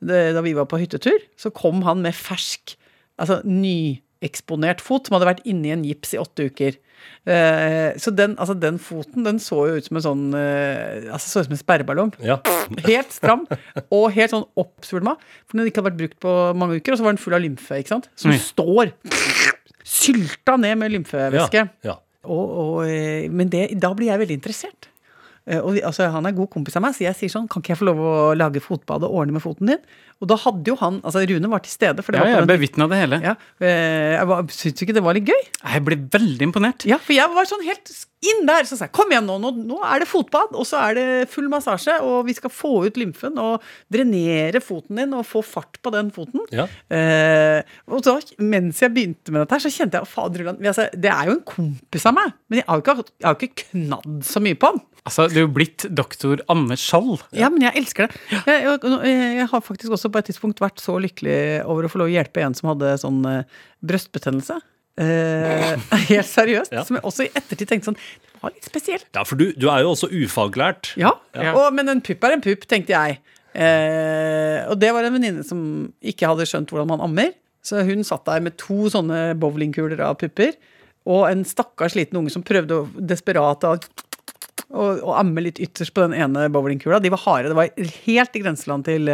da 0.00 0.40
vi 0.44 0.56
var 0.56 0.68
på 0.70 0.80
hyttetur. 0.80 1.18
Så 1.36 1.52
kom 1.54 1.82
han 1.86 2.00
med 2.04 2.16
fersk 2.16 2.76
altså, 3.20 3.40
nyeksponert 3.46 4.82
fot 4.84 5.08
som 5.08 5.16
hadde 5.16 5.28
vært 5.28 5.44
inni 5.48 5.72
en 5.74 5.84
gips 5.86 6.14
i 6.16 6.20
åtte 6.20 6.48
uker. 6.50 6.78
Eh, 7.24 7.96
så 8.00 8.12
den, 8.12 8.34
altså, 8.40 8.56
den 8.56 8.80
foten 8.80 9.24
den 9.26 9.40
så 9.42 9.62
jo 9.68 9.78
ut 9.80 9.86
som 9.86 9.98
en 9.98 10.04
sånn 10.04 10.24
eh, 10.36 11.06
Altså 11.12 11.30
så 11.30 11.42
ut 11.42 11.48
som 11.48 11.56
en 11.56 11.62
sperreballong. 11.62 12.12
Ja. 12.24 12.38
Helt 12.88 13.14
stram 13.14 13.46
og 13.88 14.04
helt 14.16 14.34
sånn 14.34 14.46
oppsvulma. 14.60 15.16
For 15.46 15.58
den 15.58 15.70
ikke 15.70 15.80
hadde 15.80 15.90
vært 15.90 16.02
brukt 16.02 16.20
på 16.24 16.36
mange 16.56 16.78
uker, 16.80 16.94
og 16.94 17.00
så 17.00 17.06
var 17.06 17.16
den 17.16 17.22
full 17.22 17.36
av 17.36 17.44
lymfe. 17.44 17.80
ikke 17.80 17.94
sant? 17.96 18.10
Som 18.20 18.34
mm. 18.34 18.40
står 18.44 18.94
sylta 19.90 20.56
ned 20.60 20.78
med 20.80 20.96
lymfevæske. 20.96 21.66
ja. 21.88 21.98
Og, 22.28 22.50
og, 22.60 22.74
eh, 22.84 23.30
men 23.32 23.48
det, 23.48 23.70
da 23.80 23.94
blir 23.96 24.10
jeg 24.10 24.20
veldig 24.20 24.36
interessert. 24.36 24.89
Eh, 25.50 25.58
Og 25.58 25.74
vi, 25.74 25.80
altså, 25.82 26.06
han 26.14 26.28
er 26.30 26.36
god 26.36 26.48
kompis 26.52 26.76
av 26.78 26.84
meg, 26.86 26.94
så 26.94 27.02
jeg 27.08 27.16
sier 27.18 27.32
sånn 27.34 27.48
Kan 27.50 27.62
ikke 27.64 27.74
jeg 27.74 27.80
få 27.82 27.88
lov 27.90 27.98
å 28.06 28.12
lage 28.38 28.62
fotbad 28.62 29.02
og 29.08 29.16
ordne 29.22 29.34
med 29.34 29.42
foten 29.42 29.66
din? 29.72 29.82
Og 30.22 30.28
da 30.30 30.36
hadde 30.38 30.68
jo 30.70 30.76
han 30.78 31.00
Altså, 31.02 31.24
Rune 31.26 31.48
var 31.50 31.64
til 31.64 31.72
stede. 31.74 32.04
For 32.04 32.12
det 32.14 32.20
Ja, 32.20 32.28
var 32.36 32.44
jeg 32.46 32.50
bevitna 32.52 32.86
det 32.88 33.00
hele. 33.02 33.18
ja, 33.24 33.34
eh, 33.60 34.14
jeg 34.18 34.26
var- 34.30 34.42
Syns 34.54 34.78
du 34.78 34.84
ikke 34.86 34.94
det 34.94 35.02
var 35.02 35.14
litt 35.18 35.26
gøy? 35.26 35.42
Jeg 35.74 35.84
ble 35.84 35.96
veldig 35.96 36.46
imponert. 36.50 36.86
Ja, 36.86 36.98
for 36.98 37.12
jeg 37.12 37.28
var 37.34 37.44
sånn 37.50 37.64
helt 37.64 37.90
inn 38.22 38.44
der. 38.46 38.64
Så 38.68 38.76
sa 38.76 38.84
jeg 38.84 38.92
kom 38.92 39.08
igjen 39.10 39.24
nå, 39.26 39.38
nå, 39.40 39.50
nå 39.64 39.78
er 39.82 40.00
det 40.00 40.08
fotbad, 40.08 40.52
og 40.52 40.66
så 40.68 40.76
er 40.90 40.94
det 40.94 41.28
full 41.32 41.48
massasje, 41.48 41.94
og 42.04 42.26
vi 42.26 42.34
skal 42.36 42.50
få 42.52 42.84
ut 42.86 42.94
lymfen 43.00 43.38
og 43.40 43.62
drenere 43.90 44.60
foten 44.60 44.96
din 45.00 45.14
og 45.16 45.24
få 45.24 45.40
fart 45.42 45.80
på 45.82 45.90
den 45.94 46.10
foten. 46.12 46.44
Ja. 46.52 46.66
Eh, 46.90 47.62
og 47.88 48.02
så, 48.04 48.18
mens 48.38 48.80
jeg 48.84 48.92
begynte 48.92 49.32
med 49.32 49.40
dette 49.46 49.56
her, 49.56 49.64
så 49.64 49.72
kjente 49.72 49.98
jeg 50.00 50.06
faderullan 50.10 50.60
altså, 50.60 50.88
Det 50.92 51.10
er 51.10 51.26
jo 51.30 51.38
en 51.38 51.42
kompis 51.48 52.06
av 52.06 52.14
meg, 52.18 52.32
men 52.50 52.60
jeg 52.60 52.66
har 52.68 52.80
jo 52.80 52.84
ikke, 52.84 53.08
jeg 53.20 53.28
har 53.30 53.40
ikke 53.40 53.64
knadd 53.70 54.20
så 54.26 54.42
mye 54.44 54.54
på 54.60 54.70
han. 54.74 54.80
Altså, 55.06 55.28
Du 55.32 55.39
jo 55.42 55.50
blitt 55.52 55.84
doktor 55.96 56.40
Anne 56.52 56.76
Skjold. 56.80 57.22
Ja, 57.36 57.48
men 57.52 57.64
jeg 57.66 57.76
elsker 57.82 58.08
det. 58.08 58.20
Jeg, 58.46 58.64
jeg, 58.66 59.14
jeg 59.40 59.46
har 59.52 59.62
faktisk 59.66 59.94
også 59.96 60.10
på 60.12 60.20
et 60.22 60.28
tidspunkt 60.30 60.62
vært 60.62 60.80
så 60.82 60.96
lykkelig 61.02 61.38
over 61.68 61.86
å 61.86 61.90
få 61.92 62.00
lov 62.02 62.10
å 62.10 62.14
hjelpe 62.14 62.42
en 62.44 62.56
som 62.58 62.70
hadde 62.72 62.92
sånn 63.02 63.20
eh, 63.30 63.58
brøstbetennelse. 63.86 64.58
Eh, 65.00 65.74
helt 66.10 66.28
seriøst. 66.28 66.72
Ja. 66.76 66.84
Som 66.86 66.98
jeg 66.98 67.06
også 67.08 67.26
i 67.26 67.30
ettertid 67.32 67.70
tenkte 67.70 67.90
sånn 67.92 67.98
Det 68.00 68.40
var 68.42 68.54
litt 68.56 68.66
spesielt. 68.68 69.06
ja, 69.16 69.22
for 69.28 69.40
du, 69.40 69.50
du 69.56 69.68
er 69.72 69.84
jo 69.84 69.92
også 69.94 70.10
ufaglært. 70.12 70.94
Ja, 71.00 71.14
Ja. 71.36 71.54
Og, 71.56 71.68
men 71.76 71.88
en 71.92 72.02
pupp 72.04 72.24
er 72.26 72.36
en 72.36 72.44
pupp, 72.44 72.66
tenkte 72.70 72.96
jeg. 72.96 73.20
Eh, 73.54 74.66
og 74.70 74.76
det 74.80 74.90
var 74.94 75.06
en 75.06 75.16
venninne 75.16 75.44
som 75.46 75.60
ikke 76.00 76.28
hadde 76.30 76.46
skjønt 76.48 76.70
hvordan 76.72 76.90
man 76.94 77.02
ammer. 77.06 77.32
Så 77.66 77.82
hun 77.84 78.04
satt 78.06 78.24
der 78.28 78.40
med 78.44 78.56
to 78.60 78.86
sånne 78.92 79.34
bowlingkuler 79.40 80.00
av 80.06 80.16
pupper. 80.20 80.54
Og 81.10 81.24
en 81.30 81.42
stakkars 81.48 81.96
liten 81.96 82.18
unge 82.20 82.32
som 82.32 82.44
prøvde 82.46 82.76
å 82.76 82.86
desperat 83.10 83.64
å 83.68 83.74
og, 84.70 85.02
og 85.02 85.16
amme 85.18 85.42
litt 85.44 85.60
ytterst 85.62 85.94
på 85.96 86.04
den 86.04 86.14
ene 86.14 86.46
bowlingkula. 86.52 87.00
De 87.02 87.10
var 87.12 87.22
harde. 87.24 87.50
Det 87.50 87.58
var 87.58 87.92
helt 88.06 88.36
i 88.38 88.42
grenseland 88.44 88.86
til, 88.86 89.10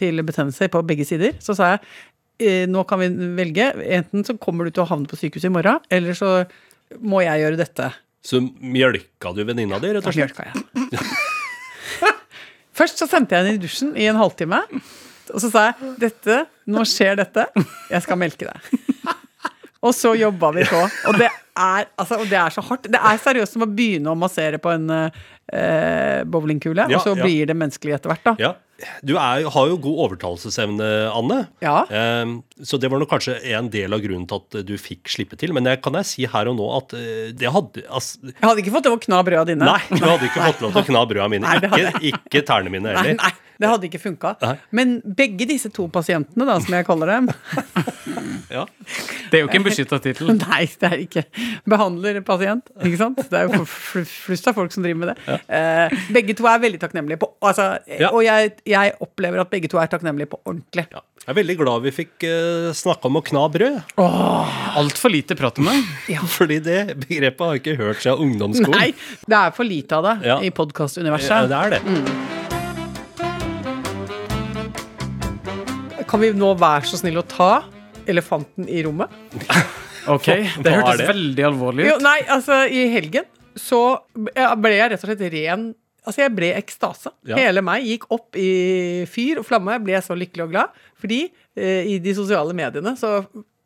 til 0.00 0.22
betennelse 0.26 0.70
på 0.72 0.82
begge 0.86 1.06
sider. 1.08 1.36
Så 1.42 1.54
sa 1.58 1.74
jeg 1.74 1.82
eh, 2.42 2.64
nå 2.70 2.82
kan 2.88 3.02
vi 3.02 3.10
velge. 3.38 3.70
Enten 3.98 4.26
så 4.26 4.36
kommer 4.40 4.66
du 4.66 4.74
til 4.74 4.84
å 4.84 4.90
havne 4.90 5.10
på 5.10 5.18
sykehuset 5.20 5.50
i 5.50 5.54
morgen, 5.54 5.78
eller 5.94 6.18
så 6.18 6.32
må 7.02 7.22
jeg 7.24 7.44
gjøre 7.44 7.60
dette. 7.62 7.90
Så 8.26 8.42
mjølka 8.42 9.30
du 9.34 9.44
venninna 9.46 9.78
di, 9.82 9.94
rett 9.94 10.06
og 10.06 10.14
slett? 10.14 10.34
mjølka 10.34 10.50
jeg. 10.50 11.06
Først 12.76 13.00
så 13.00 13.06
sendte 13.08 13.36
jeg 13.36 13.46
henne 13.46 13.56
i 13.56 13.62
dusjen 13.62 13.94
i 13.96 14.08
en 14.10 14.18
halvtime. 14.20 14.58
Og 15.32 15.42
så 15.42 15.50
sa 15.50 15.68
jeg 15.70 15.94
dette, 16.02 16.42
nå 16.70 16.82
skjer 16.86 17.16
dette, 17.18 17.46
jeg 17.90 18.04
skal 18.04 18.18
melke 18.20 18.50
deg. 18.50 18.95
Og 19.86 19.94
så 19.94 20.16
jobba 20.18 20.50
vi 20.56 20.66
på. 20.66 20.82
Og 21.10 21.18
det 21.20 21.28
er, 21.30 21.88
altså, 21.96 22.18
det 22.26 22.38
er 22.40 22.52
så 22.52 22.64
hardt. 22.66 22.88
Det 22.90 23.00
er 23.00 23.22
seriøst 23.22 23.56
som 23.56 23.64
å 23.64 23.70
begynne 23.70 24.12
å 24.12 24.18
massere 24.18 24.60
på 24.62 24.72
en 24.74 24.90
eh, 25.52 26.22
bowlingkule, 26.26 26.88
Ja, 26.90 26.98
og 26.98 27.04
så 27.06 27.16
ja. 27.16 27.22
blir 27.24 27.46
det 27.50 27.56
menneskelig 27.56 27.98
etter 27.98 28.12
hvert, 28.14 28.24
da. 28.26 28.36
Ja. 28.42 28.54
Du 29.00 29.14
er, 29.16 29.46
har 29.48 29.68
jo 29.70 29.78
god 29.80 30.00
overtalelsesevne, 30.04 30.86
Anne. 31.16 31.38
Ja. 31.64 31.78
Ehm, 31.88 32.34
så 32.60 32.76
det 32.76 32.90
var 32.92 33.00
nok 33.00 33.08
kanskje 33.08 33.38
en 33.56 33.70
del 33.72 33.94
av 33.96 34.02
grunnen 34.04 34.26
til 34.28 34.36
at 34.42 34.58
du 34.68 34.74
fikk 34.76 35.08
slippe 35.08 35.38
til. 35.40 35.54
Men 35.56 35.64
jeg, 35.64 35.80
kan 35.80 35.96
jeg 35.96 36.04
si 36.10 36.26
her 36.28 36.50
og 36.52 36.58
nå 36.58 36.66
at 36.76 36.92
eh, 36.98 37.30
det 37.32 37.48
hadde 37.54 37.86
altså, 37.88 38.20
Jeg 38.34 38.36
hadde 38.44 38.60
ikke 38.60 38.74
fått 38.76 38.90
lov 38.90 38.98
å 38.98 39.00
kna 39.06 39.22
brøda 39.24 39.46
dine. 39.48 39.64
Nei, 39.64 39.80
du 39.96 40.04
hadde 40.04 40.28
ikke 40.28 40.44
fått 40.50 40.60
lov 40.66 40.76
til 40.76 40.82
å 40.82 40.86
kna 40.90 41.06
brøda 41.08 41.30
mine. 41.32 41.54
Nei, 41.56 41.72
Ikke, 41.72 42.12
ikke 42.12 42.44
tærne 42.52 42.68
mine 42.76 42.92
Nei, 42.92 42.98
heller. 43.00 43.16
nei, 43.22 43.32
det 43.64 43.72
hadde 43.72 43.88
ikke 43.88 44.02
funka. 44.04 44.34
Men 44.76 44.98
begge 45.16 45.48
disse 45.48 45.72
to 45.72 45.88
pasientene, 45.88 46.44
da, 46.44 46.58
som 46.60 46.76
jeg 46.76 46.84
kaller 46.84 47.14
dem 47.16 47.32
Ja. 48.52 48.66
Det 49.32 49.38
er 49.38 49.42
jo 49.42 49.48
ikke 49.48 49.58
en 49.58 49.64
beskytta 49.66 49.98
tittel. 50.04 50.28
Nei, 50.44 50.66
det 50.80 50.86
er 50.92 51.00
ikke 51.02 51.24
behandler 51.68 52.20
pasient. 52.28 52.68
Ikke 52.84 53.00
sant? 53.00 53.18
Det 53.32 53.40
er 53.40 53.48
jo 53.48 53.64
fl- 53.64 54.04
fl- 54.04 54.12
flust 54.28 54.46
av 54.52 54.54
folk 54.60 54.74
som 54.76 54.84
driver 54.84 55.00
med 55.02 55.10
det. 55.14 55.35
Eh, 55.48 55.96
begge 56.14 56.34
to 56.38 56.46
er 56.50 56.58
veldig 56.62 56.80
takknemlige 56.82 57.18
på 57.22 57.28
altså, 57.42 57.78
Ja. 57.88 58.10
Og 58.12 58.22
jeg, 58.26 58.52
jeg 58.66 58.94
opplever 59.00 59.40
at 59.42 59.50
begge 59.52 59.68
to 59.72 59.78
er 59.82 59.86
takknemlige 59.92 60.30
på 60.32 60.38
ordentlig. 60.44 60.86
Ja. 60.92 61.00
Jeg 61.26 61.32
er 61.32 61.38
veldig 61.40 61.56
glad 61.58 61.82
vi 61.82 61.90
fikk 61.90 62.22
uh, 62.28 62.70
snakka 62.76 63.08
om 63.10 63.16
å 63.18 63.22
kna 63.26 63.48
brød. 63.50 63.80
Altfor 64.78 65.10
lite 65.10 65.34
prat 65.38 65.58
om 65.58 65.66
det. 65.72 65.76
Fordi 66.36 66.60
det 66.62 66.78
begrepet 67.02 67.40
har 67.42 67.56
jeg 67.56 67.64
ikke 67.64 67.76
hørt 67.80 68.02
siden 68.04 68.22
ungdomsskolen. 68.28 68.76
Nei, 68.78 68.92
det 69.26 69.36
er 69.40 69.50
for 69.56 69.66
lite 69.66 69.98
av 69.98 70.06
det 70.06 70.16
Ja. 70.28 70.36
i 70.38 70.52
Ja, 70.52 70.54
podkastuniverset. 70.54 71.48
det 71.50 71.58
er 71.58 71.68
det. 71.76 71.82
Kan 76.06 76.20
vi 76.22 76.30
nå 76.38 76.52
være 76.58 76.86
så 76.86 77.00
snill 77.00 77.18
å 77.18 77.24
ta 77.26 77.50
elefanten 78.06 78.68
i 78.70 78.82
rommet? 78.86 79.10
Ok, 80.06 80.28
Det 80.62 80.70
hørtes 80.70 81.00
det? 81.00 81.08
veldig 81.10 81.44
alvorlig 81.48 81.88
Jo, 81.88 81.96
ut. 81.98 82.02
nei, 82.06 82.20
altså, 82.30 82.60
i 82.70 82.84
helgen 82.92 83.24
så 83.56 83.80
ble 84.14 84.76
jeg 84.76 84.92
rett 84.92 85.02
og 85.02 85.10
slett 85.10 85.26
ren 85.34 85.74
Altså, 86.06 86.22
jeg 86.22 86.36
ble 86.36 86.52
ekstase. 86.54 87.10
Ja. 87.26 87.34
Hele 87.40 87.64
meg 87.66 87.82
gikk 87.82 88.04
opp 88.14 88.36
i 88.38 89.02
fyr 89.10 89.40
og 89.40 89.46
flamme. 89.48 89.74
Jeg 89.74 89.82
ble 89.88 90.00
så 90.06 90.14
lykkelig 90.14 90.44
og 90.44 90.52
glad. 90.52 90.76
Fordi 91.02 91.24
eh, 91.58 91.88
i 91.90 91.96
de 91.98 92.12
sosiale 92.14 92.54
mediene 92.54 92.92
så 92.94 93.16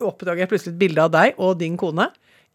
oppdager 0.00 0.46
jeg 0.46 0.48
plutselig 0.48 0.72
et 0.72 0.80
bilde 0.80 1.04
av 1.04 1.12
deg 1.12 1.36
og 1.36 1.58
din 1.60 1.76
kone 1.76 2.06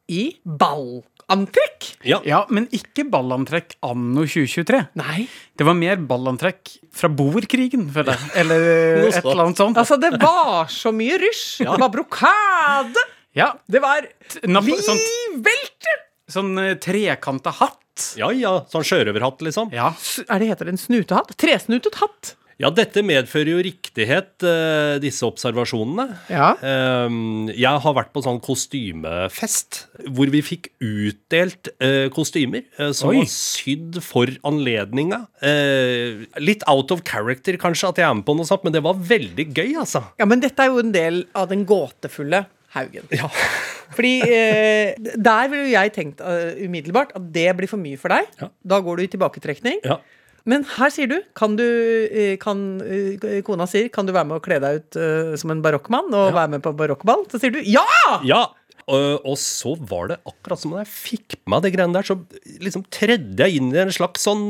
i 0.10 0.24
ballantrekk. 0.41 1.91
Ja. 2.06 2.17
Ja, 2.26 2.39
Men 2.50 2.65
ikke 2.74 3.06
ballantrekk 3.13 3.76
anno 3.86 4.26
2023. 4.26 4.80
Nei. 4.98 5.28
Det 5.54 5.67
var 5.69 5.78
mer 5.78 6.02
ballantrekk 6.10 6.74
fra 6.89 7.10
boerkrigen, 7.13 7.86
føler 7.93 8.17
jeg. 8.17 8.32
Eller 8.41 8.65
et 9.12 9.19
eller 9.21 9.45
annet 9.45 9.62
sånt. 9.62 9.78
Altså, 9.82 10.00
det 10.02 10.15
var 10.21 10.65
så 10.74 10.93
mye 10.98 11.21
rysj. 11.21 11.62
Det 11.62 11.78
var 11.86 11.93
brokade. 11.93 13.06
Ja, 13.38 13.52
Det 13.69 13.82
var 13.84 14.10
livvelte. 14.41 15.95
Sånn 16.32 16.56
eh, 16.62 16.76
trekanta 16.82 17.54
hatt. 17.62 17.82
ja 18.20 18.32
ja, 18.36 18.58
sånn 18.72 18.84
sjørøverhatt, 18.88 19.44
liksom. 19.46 19.72
Ja. 19.76 19.94
Er 20.28 20.42
det 20.42 20.50
heter 20.54 20.68
det 20.68 20.76
en 20.76 20.82
snutehatt? 20.82 21.36
Tresnutet 21.40 22.02
hatt. 22.02 22.36
Ja, 22.56 22.70
dette 22.72 23.02
medfører 23.04 23.50
jo 23.52 23.64
riktighet, 23.66 24.40
eh, 24.48 24.96
disse 25.04 25.28
observasjonene. 25.28 26.06
Ja. 26.32 26.54
Ehm, 26.64 27.50
jeg 27.52 27.82
har 27.84 27.96
vært 27.98 28.14
på 28.16 28.24
sånn 28.24 28.40
kostymefest 28.40 29.82
hvor 30.16 30.32
vi 30.32 30.40
fikk 30.40 30.70
utdelt 30.80 31.68
eh, 31.84 32.08
kostymer 32.16 32.64
som 32.96 33.12
Oi. 33.12 33.18
var 33.26 33.28
sydd 33.28 34.00
for 34.04 34.32
anledninga. 34.48 35.26
Eh, 35.44 36.24
litt 36.40 36.64
out 36.72 36.96
of 36.96 37.04
character 37.04 37.60
kanskje 37.60 37.92
at 37.92 38.00
jeg 38.00 38.08
er 38.08 38.16
med 38.22 38.28
på 38.28 38.38
noe 38.40 38.48
sånt, 38.48 38.64
men 38.64 38.76
det 38.76 38.86
var 38.88 39.04
veldig 39.04 39.50
gøy, 39.52 39.76
altså. 39.84 40.06
Ja, 40.20 40.24
men 40.30 40.40
dette 40.40 40.64
er 40.64 40.72
jo 40.72 40.80
en 40.80 40.96
del 40.96 41.26
av 41.36 41.52
den 41.52 41.68
gåtefulle 41.68 42.46
Haugen. 42.76 43.08
Ja. 43.16 43.30
Fordi 43.96 44.18
eh, 44.26 44.96
der 45.16 45.50
ville 45.52 45.72
jeg 45.72 45.94
tenkt 45.96 46.22
uh, 46.24 46.52
umiddelbart 46.60 47.16
at 47.16 47.32
det 47.36 47.48
blir 47.58 47.72
for 47.72 47.82
mye 47.82 48.00
for 48.02 48.12
deg. 48.12 48.28
Ja. 48.42 48.52
Da 48.76 48.82
går 48.84 49.00
du 49.00 49.06
i 49.06 49.12
tilbaketrekning. 49.16 49.82
Ja. 49.86 50.02
Men 50.46 50.66
her 50.76 50.92
sier 50.94 51.10
du 51.10 51.16
Kan 51.38 51.58
du 51.58 51.66
eh, 51.66 52.36
kan, 52.42 52.60
eh, 52.86 53.40
Kona 53.46 53.66
sier 53.70 53.90
Kan 53.94 54.06
du 54.06 54.14
være 54.14 54.30
med 54.30 54.38
og 54.38 54.46
kle 54.46 54.60
deg 54.62 54.82
ut 54.82 55.00
uh, 55.02 55.34
som 55.42 55.54
en 55.54 55.64
barokkmann 55.66 56.14
og 56.14 56.36
være 56.36 56.56
med 56.56 56.66
på 56.66 56.76
barokkball? 56.78 57.26
Så 57.32 57.42
sier 57.42 57.56
du 57.56 57.62
ja! 57.66 57.86
Ja, 58.28 58.44
og, 58.86 59.26
og 59.26 59.38
så 59.41 59.71
var 59.89 60.12
det 60.12 60.17
akkurat 60.30 60.62
som 60.62 60.76
da 60.76 60.84
jeg 60.84 60.91
fikk 60.91 61.36
på 61.41 61.52
meg 61.54 61.63
det 61.65 61.71
greiene 61.74 61.95
der, 61.98 62.06
så 62.06 62.17
liksom 62.62 62.84
tredde 62.93 63.48
jeg 63.48 63.58
inn 63.62 63.71
i 63.74 63.80
en 63.82 63.93
slags 63.95 64.26
sånn 64.28 64.43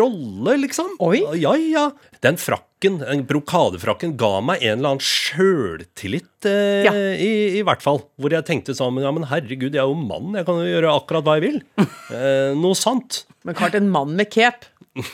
rolle, 0.00 0.54
liksom. 0.62 0.94
Oi. 1.04 1.20
Ja, 1.42 1.52
ja. 1.60 1.84
Den 2.24 2.38
frakken, 2.40 2.98
den 3.04 3.26
brokadefrakken, 3.28 4.14
ga 4.20 4.32
meg 4.44 4.64
en 4.64 4.78
eller 4.80 4.94
annen 4.94 5.04
sjøltillit, 5.04 6.48
eh, 6.48 6.84
Ja. 6.88 6.92
i, 6.96 7.30
i 7.60 7.62
hvert 7.66 7.84
fall. 7.84 8.00
Hvor 8.20 8.32
jeg 8.32 8.46
tenkte 8.48 8.74
sånn, 8.76 8.96
ja, 9.04 9.12
men 9.12 9.28
herregud, 9.28 9.74
jeg 9.76 9.82
er 9.84 9.88
jo 9.92 9.96
mann, 9.98 10.32
jeg 10.40 10.48
kan 10.48 10.60
jo 10.60 10.68
gjøre 10.68 10.96
akkurat 10.96 11.26
hva 11.28 11.38
jeg 11.40 11.46
vil. 11.50 11.60
Eh, 12.10 12.56
noe 12.58 12.74
sant. 12.74 13.20
Men 13.46 13.54
klart, 13.54 13.76
en 13.78 13.86
mann 13.92 14.16
med 14.18 14.26
cape. 14.34 14.66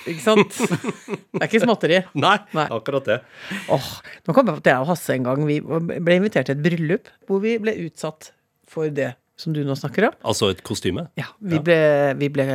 Ikke 0.08 0.22
sant? 0.24 0.54
Det 1.36 1.42
er 1.42 1.44
ikke 1.50 1.60
småtteri. 1.66 1.98
Nei, 2.16 2.38
Nei. 2.56 2.64
akkurat 2.72 3.04
det. 3.10 3.18
Åh, 3.68 3.88
nå 4.24 4.32
kom 4.34 4.48
jeg 4.48 4.56
på 4.56 4.62
at 4.62 4.70
jeg 4.72 4.80
og 4.80 4.88
Hasse 4.88 5.12
en 5.18 5.26
gang 5.26 5.42
vi 5.44 5.58
ble 5.60 6.16
invitert 6.16 6.48
til 6.48 6.56
et 6.56 6.62
bryllup 6.64 7.10
hvor 7.28 7.42
vi 7.44 7.58
ble 7.60 7.74
utsatt 7.84 8.30
for 8.70 8.90
det 8.92 9.14
som 9.36 9.52
du 9.52 9.60
nå 9.66 9.74
snakker 9.76 10.08
om. 10.08 10.14
Altså 10.24 10.48
et 10.52 10.62
kostyme. 10.64 11.06
Ja, 11.20 11.28
vi, 11.44 11.58
Ble, 11.62 11.78
vi 12.20 12.30
ble 12.32 12.46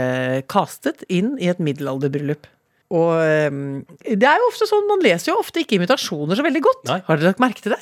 kastet 0.50 1.04
inn 1.14 1.36
i 1.42 1.50
et 1.52 1.62
middelalderbryllup. 1.62 2.50
Og 2.92 3.12
ehm, 3.24 3.60
det 4.04 4.28
er 4.28 4.42
jo 4.42 4.50
ofte 4.50 4.68
sånn, 4.68 4.88
man 4.90 5.04
leser 5.06 5.32
jo 5.32 5.38
ofte 5.40 5.62
ikke 5.62 5.78
invitasjoner 5.78 6.36
så 6.36 6.44
veldig 6.44 6.64
godt. 6.66 6.82
Nei. 6.90 6.98
Har 7.08 7.20
dere 7.22 7.32
lagt 7.32 7.44
merke 7.44 7.64
til 7.64 7.76
det? 7.76 7.80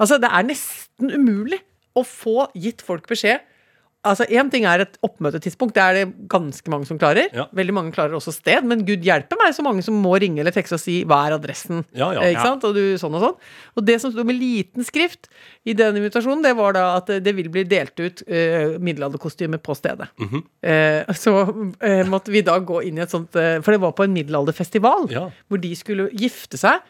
Altså, 0.00 0.18
det 0.22 0.30
er 0.32 0.48
nesten 0.48 1.12
umulig 1.14 1.60
å 1.94 2.02
få 2.06 2.48
gitt 2.58 2.82
folk 2.86 3.06
beskjed 3.10 3.44
Altså, 4.00 4.24
Én 4.32 4.48
ting 4.48 4.64
er 4.64 4.80
et 4.80 4.94
oppmøtetidspunkt, 5.04 5.74
det 5.76 5.82
er 5.82 5.96
det 5.98 6.28
ganske 6.32 6.72
mange 6.72 6.86
som 6.88 6.96
klarer. 7.00 7.28
Ja. 7.36 7.44
Veldig 7.52 7.74
mange 7.76 7.92
klarer 7.92 8.16
også 8.16 8.32
sted, 8.32 8.64
men 8.64 8.86
gud 8.88 9.04
hjelpe 9.04 9.36
meg 9.36 9.52
så 9.52 9.64
mange 9.66 9.84
som 9.84 9.98
må 10.00 10.14
ringe 10.22 10.40
eller 10.40 10.54
tekste 10.56 10.78
og 10.78 10.80
si 10.80 11.02
'hva 11.04 11.26
er 11.26 11.36
adressen'? 11.36 11.84
Ja, 11.92 12.12
ja, 12.14 12.20
Eh, 12.20 12.32
ikke 12.32 12.40
ja. 12.40 12.46
sant? 12.48 12.64
Og, 12.64 12.74
du, 12.74 12.96
sånn 12.96 13.14
og 13.14 13.20
sånn. 13.20 13.36
Og 13.76 13.84
det 13.84 14.00
som 14.00 14.12
sto 14.12 14.24
med 14.24 14.40
liten 14.40 14.84
skrift 14.84 15.28
i 15.66 15.74
den 15.74 15.96
invitasjonen, 16.00 16.42
det 16.42 16.56
var 16.56 16.72
da 16.72 16.96
at 16.96 17.10
eh, 17.10 17.20
det 17.20 17.36
vil 17.36 17.50
bli 17.50 17.64
delt 17.64 18.00
ut 18.00 18.22
uh, 18.24 18.78
middelalderkostyme 18.80 19.58
på 19.58 19.76
stedet. 19.76 20.08
Mm 20.18 20.28
-hmm. 20.28 20.42
uh, 20.64 21.14
så 21.14 21.32
uh, 21.84 22.04
måtte 22.08 22.32
vi 22.32 22.40
da 22.40 22.58
gå 22.58 22.82
inn 22.82 22.98
i 22.98 23.02
et 23.02 23.10
sånt 23.10 23.36
uh, 23.36 23.60
For 23.60 23.72
det 23.72 23.80
var 23.80 23.92
på 23.92 24.04
en 24.04 24.12
middelalderfestival 24.12 25.30
hvor 25.48 25.60
de 25.60 25.76
skulle 25.76 26.08
gifte 26.12 26.56
seg. 26.56 26.80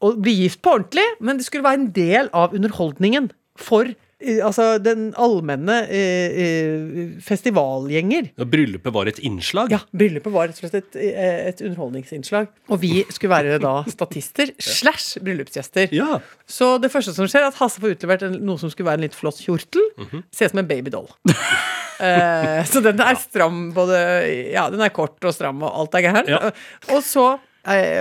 Og 0.00 0.20
bli 0.22 0.32
gift 0.32 0.62
på 0.62 0.70
ordentlig, 0.70 1.06
men 1.20 1.36
det 1.38 1.44
skulle 1.46 1.66
være 1.66 1.80
en 1.80 1.92
del 1.92 2.28
av 2.32 2.54
underholdningen 2.54 3.30
for 3.58 3.82
eh, 3.82 4.07
altså 4.18 4.64
den 4.82 5.12
allmenne 5.18 5.76
eh, 5.94 7.14
festivalgjenger. 7.22 8.32
Ja, 8.38 8.46
Bryllupet 8.50 8.94
var 8.94 9.10
et 9.10 9.20
innslag. 9.22 9.70
Ja, 9.70 9.78
bryllupet 9.94 10.34
var 10.34 10.50
rett 10.50 10.58
og 10.58 10.64
slett 10.66 10.96
et, 10.96 10.98
et 10.98 11.62
underholdningsinnslag. 11.62 12.50
Og 12.68 12.82
vi 12.82 13.04
skulle 13.14 13.30
være 13.36 13.60
da 13.62 13.76
statister 13.90 14.50
slash 14.58 15.22
bryllupsgjester. 15.22 15.94
Ja. 15.94 16.18
Så 16.50 16.76
det 16.82 16.90
første 16.92 17.14
som 17.14 17.30
skjer, 17.30 17.46
er 17.46 17.52
at 17.52 17.60
Hasse 17.62 17.82
får 17.82 17.94
utlevert 17.94 18.26
en, 18.26 18.40
noe 18.42 18.58
som 18.60 18.72
skulle 18.72 18.90
være 18.90 19.02
en 19.02 19.06
litt 19.06 19.18
flott 19.18 19.38
kjortel. 19.44 19.86
Mhm. 20.00 20.24
Ser 20.34 20.50
ut 20.50 20.56
som 20.56 20.62
en 20.64 20.70
babydoll. 20.70 21.10
eh, 22.08 22.62
så 22.66 22.82
den 22.84 23.04
er 23.04 23.20
stram 23.22 23.68
både 23.76 24.00
Ja, 24.50 24.66
den 24.72 24.82
er 24.82 24.94
kort 24.94 25.22
og 25.22 25.36
stram, 25.36 25.62
og 25.62 25.84
alt 25.84 25.94
er 25.94 26.08
gærent. 26.08 26.32
Ja. 26.34 26.50
Og 26.90 27.06
så 27.06 27.36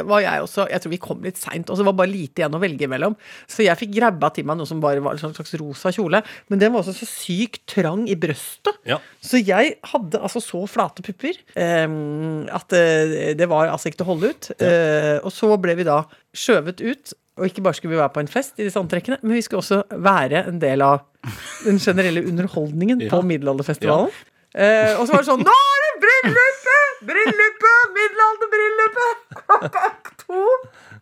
var 0.07 0.21
jeg 0.23 0.43
også 0.45 0.65
Jeg 0.71 0.81
tror 0.83 0.93
vi 0.93 0.99
kom 1.03 1.21
litt 1.25 1.37
seint, 1.41 1.69
og 1.69 1.77
så 1.79 1.85
var 1.85 1.93
det 1.95 1.99
bare 2.01 2.11
lite 2.13 2.41
igjen 2.43 2.55
å 2.57 2.61
velge 2.63 2.87
mellom. 2.91 3.15
Så 3.49 3.65
jeg 3.65 3.79
fikk 3.79 3.93
grabba 3.97 4.29
til 4.35 4.47
meg 4.47 4.57
noe 4.59 4.69
som 4.69 4.79
bare 4.83 5.03
var 5.03 5.17
en 5.19 5.35
slags 5.35 5.53
rosa 5.59 5.91
kjole. 5.95 6.21
Men 6.51 6.61
den 6.61 6.73
var 6.73 6.83
også 6.85 6.95
så 7.01 7.07
sykt 7.09 7.63
trang 7.73 8.05
i 8.09 8.15
brøstet. 8.19 8.79
Ja. 8.87 8.99
Så 9.23 9.41
jeg 9.43 9.75
hadde 9.91 10.21
altså 10.23 10.41
så 10.43 10.63
flate 10.71 11.03
pupper 11.05 11.37
eh, 11.59 11.87
at 12.57 12.77
eh, 12.77 13.33
det 13.37 13.47
var 13.51 13.69
altså 13.73 13.89
ikke 13.91 14.01
til 14.03 14.07
å 14.07 14.11
holde 14.13 14.33
ut. 14.33 14.51
Eh, 14.61 15.15
og 15.21 15.31
så 15.35 15.51
ble 15.61 15.75
vi 15.79 15.87
da 15.87 16.01
skjøvet 16.37 16.83
ut. 16.85 17.13
Og 17.37 17.45
ikke 17.51 17.61
bare 17.61 17.77
skulle 17.77 17.93
vi 17.93 17.99
være 18.01 18.13
på 18.15 18.21
en 18.23 18.31
fest, 18.33 18.55
i 18.57 18.65
disse 18.65 18.79
antrekkene, 18.81 19.19
men 19.21 19.35
vi 19.37 19.43
skulle 19.45 19.61
også 19.61 19.83
være 20.01 20.39
en 20.49 20.57
del 20.63 20.81
av 20.81 21.03
den 21.67 21.77
generelle 21.77 22.23
underholdningen 22.25 23.01
Ja. 23.05 23.11
på 23.13 23.19
middelalderfestivalen. 23.29 24.09
Eh, 24.55 24.93
og 24.99 25.03
så 25.07 25.13
var 25.13 25.25
det 25.25 25.27
sånn 25.27 25.43
Nå 25.43 25.53
er 25.53 25.83
det 25.83 25.91
bryllupet! 26.05 27.01
Bryllupet! 27.09 27.91
Middelalderbryllupet! 27.97 29.43
Klokka 29.43 29.91
to! 30.23 30.45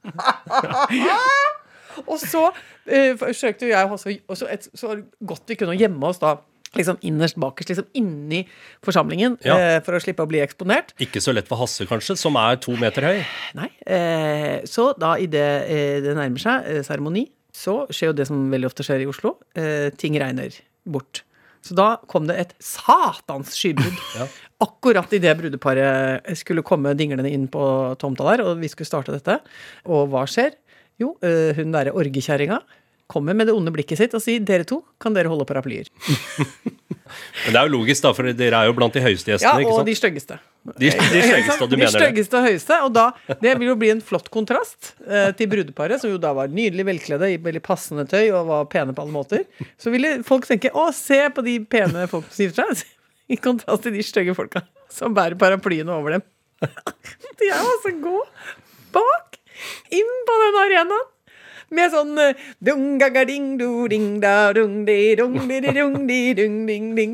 og 2.09 2.17
så 2.21 2.41
eh, 2.89 3.13
forsøkte 3.19 3.69
jo 3.69 3.73
jeg 3.75 3.93
også, 3.95 4.15
også 4.33 4.49
et, 4.51 4.67
så 4.75 4.97
godt 5.25 5.49
vi 5.53 5.57
kunne 5.61 5.77
gjemme 5.79 6.09
oss 6.09 6.19
da 6.23 6.35
liksom 6.75 6.97
innerst 7.07 7.37
bakerst, 7.39 7.69
liksom 7.71 7.85
inni 7.95 8.41
forsamlingen, 8.83 9.37
Ja. 9.47 9.55
eh, 9.55 9.77
for 9.85 9.95
å 9.95 10.01
slippe 10.03 10.25
å 10.25 10.27
bli 10.27 10.41
eksponert. 10.43 10.89
Ikke 10.99 11.21
så 11.23 11.31
lett 11.31 11.47
for 11.47 11.61
Hasse, 11.61 11.85
kanskje, 11.87 12.17
som 12.19 12.35
er 12.35 12.57
to 12.59 12.75
meter 12.81 13.05
høy. 13.07 13.21
Nei. 13.55 13.69
Eh, 13.87 14.57
så 14.67 14.89
da 14.99 15.13
idet 15.23 15.45
eh, 15.71 16.01
det 16.03 16.17
nærmer 16.19 16.43
seg 16.43 16.67
eh, 16.67 16.81
seremoni, 16.83 17.29
så 17.55 17.85
skjer 17.87 18.11
jo 18.11 18.17
det 18.19 18.27
som 18.27 18.43
veldig 18.51 18.67
ofte 18.67 18.83
skjer 18.83 19.05
i 19.05 19.07
Oslo. 19.07 19.37
Eh, 19.55 19.87
ting 19.95 20.19
regner 20.19 20.51
bort. 20.83 21.23
Så 21.65 21.73
da 21.77 21.87
kom 22.11 22.27
det 22.29 22.37
et 22.37 22.53
satans 22.61 23.55
skybrudd. 23.57 23.97
Ja. 24.19 24.27
Akkurat 24.61 25.13
idet 25.17 25.33
brudeparet 25.39 26.27
skulle 26.37 26.63
komme 26.65 26.93
dinglende 26.97 27.31
inn 27.33 27.47
på 27.51 27.65
tomta 28.01 28.27
der, 28.29 28.45
og 28.45 28.61
vi 28.61 28.69
skulle 28.69 28.89
starte 28.89 29.15
dette. 29.15 29.39
Og 29.89 30.11
hva 30.13 30.27
skjer? 30.29 30.53
Jo, 31.01 31.15
eh, 31.25 31.51
hun 31.57 31.73
derre 31.73 31.95
orgekjerringa 31.97 32.61
kommer 33.11 33.37
med 33.37 33.47
det 33.49 33.53
onde 33.53 33.71
blikket 33.73 33.99
sitt 33.99 34.15
og 34.17 34.23
sier 34.23 34.41
dere 34.45 34.65
to, 34.67 34.79
kan 35.01 35.13
dere 35.15 35.29
holde 35.31 35.45
paraplyer? 35.47 35.89
Men 37.45 37.53
det 37.53 37.59
er 37.59 37.67
jo 37.67 37.73
logisk, 37.75 38.01
da, 38.01 38.11
for 38.17 38.27
dere 38.33 38.59
er 38.59 38.69
jo 38.69 38.75
blant 38.77 38.95
de 38.97 39.03
høyeste 39.03 39.29
Ja, 39.29 39.37
gjestene. 39.37 39.53
og 39.61 39.75
ikke 39.75 39.85
de 39.87 39.95
styggeste. 39.99 40.37
De, 40.65 40.89
de 40.89 40.91
styggeste, 40.95 41.57
og 41.61 41.69
du 41.69 41.75
de 41.75 41.81
mener 41.83 41.93
styggeste 41.93 42.39
og 42.39 42.47
høyeste. 42.47 42.79
Og 42.87 42.95
da, 42.95 43.05
det 43.43 43.53
vil 43.59 43.69
jo 43.69 43.75
bli 43.79 43.91
en 43.93 44.01
flott 44.05 44.31
kontrast 44.33 44.95
eh, 45.05 45.29
til 45.37 45.51
brudeparet, 45.51 46.01
som 46.01 46.09
jo 46.09 46.17
da 46.21 46.33
var 46.37 46.49
nydelig 46.49 46.87
velkledde 46.89 47.29
i 47.35 47.39
veldig 47.45 47.61
passende 47.65 48.07
tøy 48.09 48.23
og 48.31 48.49
var 48.49 48.65
pene 48.73 48.95
på 48.95 49.05
alle 49.05 49.15
måter. 49.15 49.45
Så 49.81 49.93
ville 49.93 50.17
folk 50.25 50.49
tenke 50.49 50.73
å, 50.73 50.89
se 50.95 51.21
på 51.35 51.45
de 51.45 51.59
pene 51.69 52.07
folk 52.11 52.31
som 52.33 52.47
gifter 52.47 52.73
seg, 52.73 52.89
i 53.33 53.37
kontrast 53.41 53.85
til 53.85 53.93
de 53.95 54.05
stygge 54.05 54.37
folka 54.37 54.65
som 54.91 55.13
bærer 55.15 55.37
paraplyene 55.39 55.93
over 55.93 56.17
dem. 56.17 56.25
De 57.37 57.49
er 57.51 57.57
altså 57.59 57.91
gode 58.01 58.25
bak, 58.95 59.37
inn 59.93 60.13
på 60.25 60.37
den 60.41 60.57
arenaen. 60.61 61.11
Med 61.73 61.91
sånn 61.93 62.13
eh, 62.21 62.37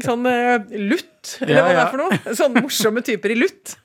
Sånn 0.04 0.28
eh, 0.28 0.76
lutt, 0.92 1.38
eller 1.42 1.62
hva 1.62 1.72
det 1.72 1.82
er 1.86 1.92
for 1.94 2.04
noe. 2.04 2.36
Sånne 2.36 2.66
morsomme 2.66 3.04
typer 3.06 3.34
i 3.36 3.40
lutt. 3.40 3.78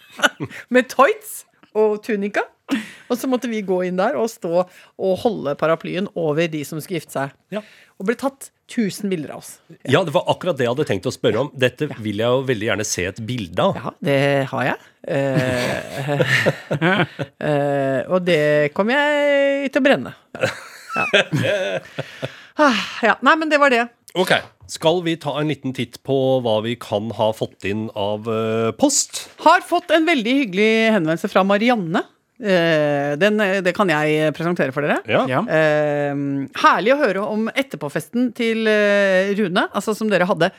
Med 0.72 0.88
tights 0.92 1.42
og 1.76 2.00
tunika. 2.06 2.46
Og 3.10 3.18
så 3.18 3.28
måtte 3.30 3.50
vi 3.50 3.62
gå 3.66 3.78
inn 3.86 3.98
der 4.00 4.16
og 4.18 4.28
stå 4.32 4.52
og 4.64 5.18
holde 5.22 5.54
paraplyen 5.58 6.08
over 6.18 6.48
de 6.50 6.64
som 6.66 6.80
skulle 6.82 7.00
gifte 7.00 7.14
seg. 7.14 7.34
Ja. 7.54 7.62
Og 8.00 8.08
ble 8.08 8.16
tatt 8.18 8.50
1000 8.66 9.12
bilder 9.12 9.36
av 9.36 9.44
oss. 9.44 9.52
Ja, 9.86 10.02
det 10.02 10.14
var 10.16 10.26
akkurat 10.32 10.58
det 10.58 10.66
jeg 10.66 10.72
hadde 10.72 10.88
tenkt 10.88 11.06
å 11.06 11.14
spørre 11.14 11.44
om. 11.44 11.52
Dette 11.54 11.86
vil 12.02 12.18
jeg 12.18 12.26
jo 12.26 12.42
veldig 12.48 12.68
gjerne 12.70 12.86
se 12.88 13.06
et 13.06 13.20
bilde 13.28 13.68
av. 13.68 13.78
Ja, 13.78 13.92
det 14.08 14.18
har 14.50 14.66
jeg. 14.66 14.88
Eh, 15.06 16.10
eh, 17.46 18.00
og 18.10 18.26
det 18.26 18.42
kommer 18.74 18.98
jeg 18.98 19.70
til 19.70 19.84
å 19.84 19.86
brenne. 19.86 20.16
Ja. 20.34 21.06
Ah, 22.56 22.78
ja. 23.04 23.18
Nei, 23.20 23.34
men 23.36 23.50
det 23.52 23.58
var 23.60 23.68
det. 23.68 23.82
Ok, 24.16 24.30
Skal 24.72 25.02
vi 25.04 25.12
ta 25.20 25.34
en 25.36 25.50
liten 25.52 25.74
titt 25.76 25.98
på 26.08 26.14
hva 26.40 26.54
vi 26.64 26.72
kan 26.80 27.10
ha 27.18 27.26
fått 27.36 27.66
inn 27.68 27.90
av 27.92 28.24
eh, 28.32 28.70
post? 28.80 29.26
Har 29.44 29.60
fått 29.60 29.92
en 29.92 30.08
veldig 30.08 30.32
hyggelig 30.38 30.70
henvendelse 30.94 31.28
fra 31.28 31.44
Marianne. 31.44 32.00
Eh, 32.36 33.14
den, 33.20 33.40
det 33.64 33.72
kan 33.76 33.88
jeg 33.90 34.32
presentere 34.36 34.74
for 34.74 34.84
dere. 34.84 35.00
Ja. 35.08 35.24
Ja. 35.30 35.42
Eh, 35.46 36.12
herlig 36.62 36.94
å 36.94 37.00
høre 37.00 37.24
om 37.24 37.48
etterpåfesten 37.52 38.32
til 38.36 38.68
eh, 38.70 39.32
Rune, 39.38 39.68
altså 39.72 39.96
som 39.96 40.10
dere 40.12 40.28
hadde 40.28 40.50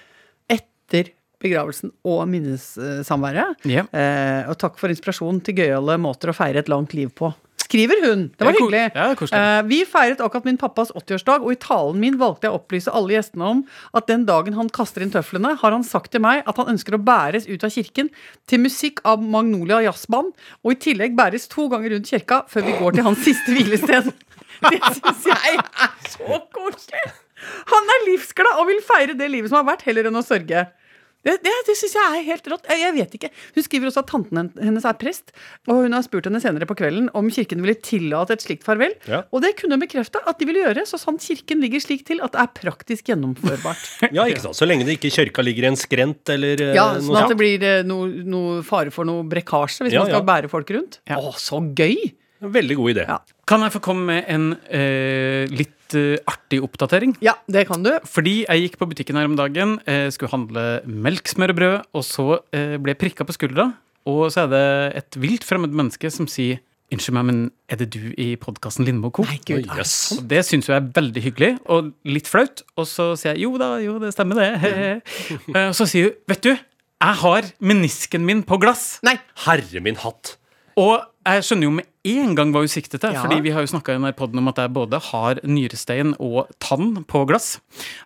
etter 0.49 1.13
begravelsen 1.43 1.91
og 2.07 2.23
minnessamværet. 2.31 3.67
Ja. 3.69 3.85
Eh, 3.93 4.47
og 4.49 4.57
takk 4.61 4.79
for 4.81 4.89
inspirasjon 4.93 5.41
til 5.45 5.59
gøyale 5.61 5.99
måter 6.01 6.33
å 6.33 6.37
feire 6.37 6.63
et 6.63 6.71
langt 6.71 6.95
liv 6.97 7.11
på. 7.13 7.29
Skriver 7.67 7.99
hun. 8.05 8.21
Det 8.37 8.45
var 8.47 8.53
Ja, 8.55 8.59
hyggelig. 8.61 8.83
ja. 8.95 9.57
Eh, 9.57 9.61
vi 9.67 9.81
feiret 9.85 10.21
akkurat 10.23 10.45
min 10.47 10.57
pappas 10.57 10.91
80-årsdag, 10.95 11.43
og 11.43 11.51
i 11.51 11.57
talen 11.59 11.99
min 11.99 12.15
valgte 12.17 12.47
jeg 12.47 12.53
å 12.53 12.59
opplyse 12.61 12.93
alle 12.95 13.17
gjestene 13.17 13.43
om 13.43 13.63
at 13.93 14.07
den 14.07 14.23
dagen 14.25 14.55
han 14.55 14.69
kaster 14.71 15.03
inn 15.03 15.11
tøflene, 15.11 15.57
har 15.59 15.71
han 15.75 15.83
sagt 15.83 16.11
til 16.15 16.23
meg 16.23 16.43
at 16.47 16.55
han 16.61 16.71
ønsker 16.71 16.95
å 16.95 17.01
bæres 17.03 17.47
ut 17.49 17.63
av 17.67 17.73
kirken 17.75 18.09
til 18.47 18.63
musikk 18.63 19.03
av 19.03 19.19
Magnolia 19.21 19.81
Jazzband, 19.83 20.31
og 20.63 20.71
i 20.71 20.79
tillegg 20.87 21.15
bæres 21.19 21.49
to 21.51 21.67
ganger 21.67 21.91
rundt 21.97 22.07
kirka 22.07 22.43
før 22.47 22.63
vi 22.69 22.77
går 22.79 22.95
til 22.95 23.03
hans 23.09 23.19
siste 23.27 23.51
hvilested. 23.51 24.13
Det 24.71 24.79
syns 24.95 25.27
jeg 25.27 25.59
er 25.59 25.91
så 26.09 26.39
koselig! 26.55 27.05
Han 27.69 27.91
er 27.93 28.05
livsglad 28.07 28.57
og 28.57 28.65
vil 28.71 28.79
feire 28.81 29.13
det 29.13 29.27
livet 29.29 29.51
som 29.51 29.59
har 29.59 29.67
vært, 29.75 29.83
heller 29.85 30.07
enn 30.09 30.17
å 30.17 30.23
sørge. 30.25 30.63
Det, 31.25 31.33
det, 31.43 31.53
det 31.67 31.73
syns 31.75 31.95
jeg 31.97 32.17
er 32.19 32.25
helt 32.27 32.45
rått. 32.53 32.67
Jeg, 32.69 32.79
jeg 32.83 32.93
vet 32.95 33.15
ikke. 33.17 33.29
Hun 33.55 33.65
skriver 33.65 33.89
også 33.89 34.03
at 34.03 34.09
tanten 34.11 34.51
hennes 34.63 34.85
er 34.87 34.97
prest, 35.01 35.33
og 35.67 35.81
hun 35.83 35.95
har 35.97 36.05
spurt 36.05 36.29
henne 36.29 36.39
senere 36.43 36.67
på 36.69 36.77
kvelden 36.79 37.09
om 37.17 37.31
kirken 37.33 37.63
ville 37.65 37.75
tillate 37.83 38.37
et 38.37 38.45
slikt 38.45 38.63
farvel. 38.67 38.93
Ja. 39.09 39.23
Og 39.35 39.43
det 39.43 39.55
kunne 39.59 39.75
hun 39.75 39.83
bekrefte 39.83 40.21
at 40.29 40.39
de 40.39 40.47
ville 40.47 40.61
gjøre, 40.63 40.85
så 40.87 40.99
sant 41.01 41.23
kirken 41.25 41.63
ligger 41.63 41.83
slik 41.83 42.05
til 42.07 42.21
at 42.23 42.35
det 42.37 42.43
er 42.45 42.53
praktisk 42.61 43.11
gjennomførbart. 43.11 43.85
Ja, 44.17 44.23
ikke 44.29 44.45
sant? 44.45 44.55
Så 44.57 44.65
lenge 44.69 44.85
det 44.87 44.95
ikke 44.97 45.11
kirka 45.13 45.43
ligger 45.43 45.67
i 45.67 45.71
en 45.73 45.77
skrent 45.79 46.29
eller 46.31 46.61
eh, 46.63 46.75
Ja, 46.77 46.93
noe 46.95 47.03
Sånn 47.09 47.17
at 47.19 47.33
det 47.33 47.37
blir 47.39 47.65
eh, 47.65 47.81
noe, 47.85 48.07
noe 48.25 48.61
fare 48.65 48.93
for 48.93 49.07
noe 49.07 49.25
brekkasje 49.27 49.83
hvis 49.85 49.97
Ja, 49.97 50.05
man 50.05 50.13
skal 50.13 50.21
ja. 50.23 50.27
bære 50.29 50.51
folk 50.53 50.71
rundt. 50.77 51.01
Ja. 51.09 51.19
Å, 51.19 51.33
så 51.41 51.59
gøy! 51.75 52.13
Veldig 52.41 52.75
god 52.77 52.91
idé. 52.93 53.05
Ja. 53.09 53.17
Kan 53.49 53.63
jeg 53.65 53.73
få 53.73 53.81
komme 53.83 54.05
med 54.11 54.27
en 54.29 54.47
eh, 54.69 55.47
litt 55.49 55.95
eh, 55.97 56.19
artig 56.29 56.59
oppdatering? 56.65 57.15
Ja, 57.23 57.33
det 57.49 57.65
kan 57.69 57.81
du. 57.85 57.91
Fordi 58.05 58.41
jeg 58.45 58.65
gikk 58.67 58.77
på 58.81 58.89
butikken 58.91 59.17
her 59.19 59.25
om 59.29 59.37
dagen, 59.39 59.77
eh, 59.89 60.07
skulle 60.13 60.33
handle 60.33 60.67
melk, 60.85 61.27
smør 61.31 61.55
og 61.55 61.59
brød, 61.61 61.75
og 61.97 62.05
så 62.05 62.27
eh, 62.53 62.75
ble 62.77 62.93
jeg 62.93 63.01
prikka 63.05 63.25
på 63.27 63.35
skuldra, 63.37 63.71
og 64.07 64.27
så 64.31 64.45
er 64.45 64.51
det 64.53 64.65
et 65.01 65.17
vilt 65.19 65.43
fremmed 65.47 65.73
menneske 65.75 66.11
som 66.13 66.29
sier 66.31 66.61
Unnskyld 66.87 67.17
meg, 67.17 67.25
men 67.27 67.39
er 67.67 67.75
det 67.81 67.89
du 67.91 68.13
i 68.15 68.29
podkasten 68.39 68.85
Lindmo 68.87 69.09
Co? 69.11 69.25
Nei, 69.27 69.41
gud. 69.43 69.65
Og 69.67 70.21
Det 70.31 70.39
syns 70.47 70.69
jeg 70.69 70.77
er 70.77 70.85
veldig 70.95 71.23
hyggelig, 71.25 71.49
og 71.67 71.89
litt 72.07 72.29
flaut. 72.31 72.61
Og 72.79 72.87
så 72.87 73.09
sier 73.19 73.33
jeg 73.35 73.43
jo 73.43 73.57
da, 73.59 73.73
jo, 73.83 73.97
det 73.99 74.13
stemmer 74.15 74.39
det. 74.39 74.47
Eh, 75.51 75.65
Og 75.67 75.75
så 75.75 75.83
sier 75.91 76.07
hun, 76.07 76.15
vet 76.31 76.45
du, 76.47 76.53
jeg 76.55 77.19
har 77.25 77.49
menisken 77.59 78.23
min 78.23 78.39
på 78.47 78.55
glass. 78.63 79.01
Nei. 79.03 79.17
Herre 79.43 79.81
min 79.83 79.99
hatt. 79.99 80.37
Og 80.77 80.99
jeg 81.27 81.43
skjønner 81.43 81.67
jo 81.67 81.71
med 81.75 81.87
en 82.07 82.35
gang 82.37 82.51
hva 82.55 82.61
hun 82.63 82.69
siktet 82.71 83.01
til, 83.03 83.11
Ja. 83.11 83.19
fordi 83.25 83.41
vi 83.43 83.51
har 83.51 83.59
jo 83.65 83.67
snakka 83.67 83.91
i 83.91 83.97
denne 83.97 84.13
podden 84.15 84.39
om 84.39 84.47
at 84.47 84.55
jeg 84.61 84.71
både 84.71 84.99
har 85.09 85.39
nyrestein 85.43 86.13
og 86.23 86.47
tann 86.63 87.03
på 87.03 87.25
glass. 87.27 87.59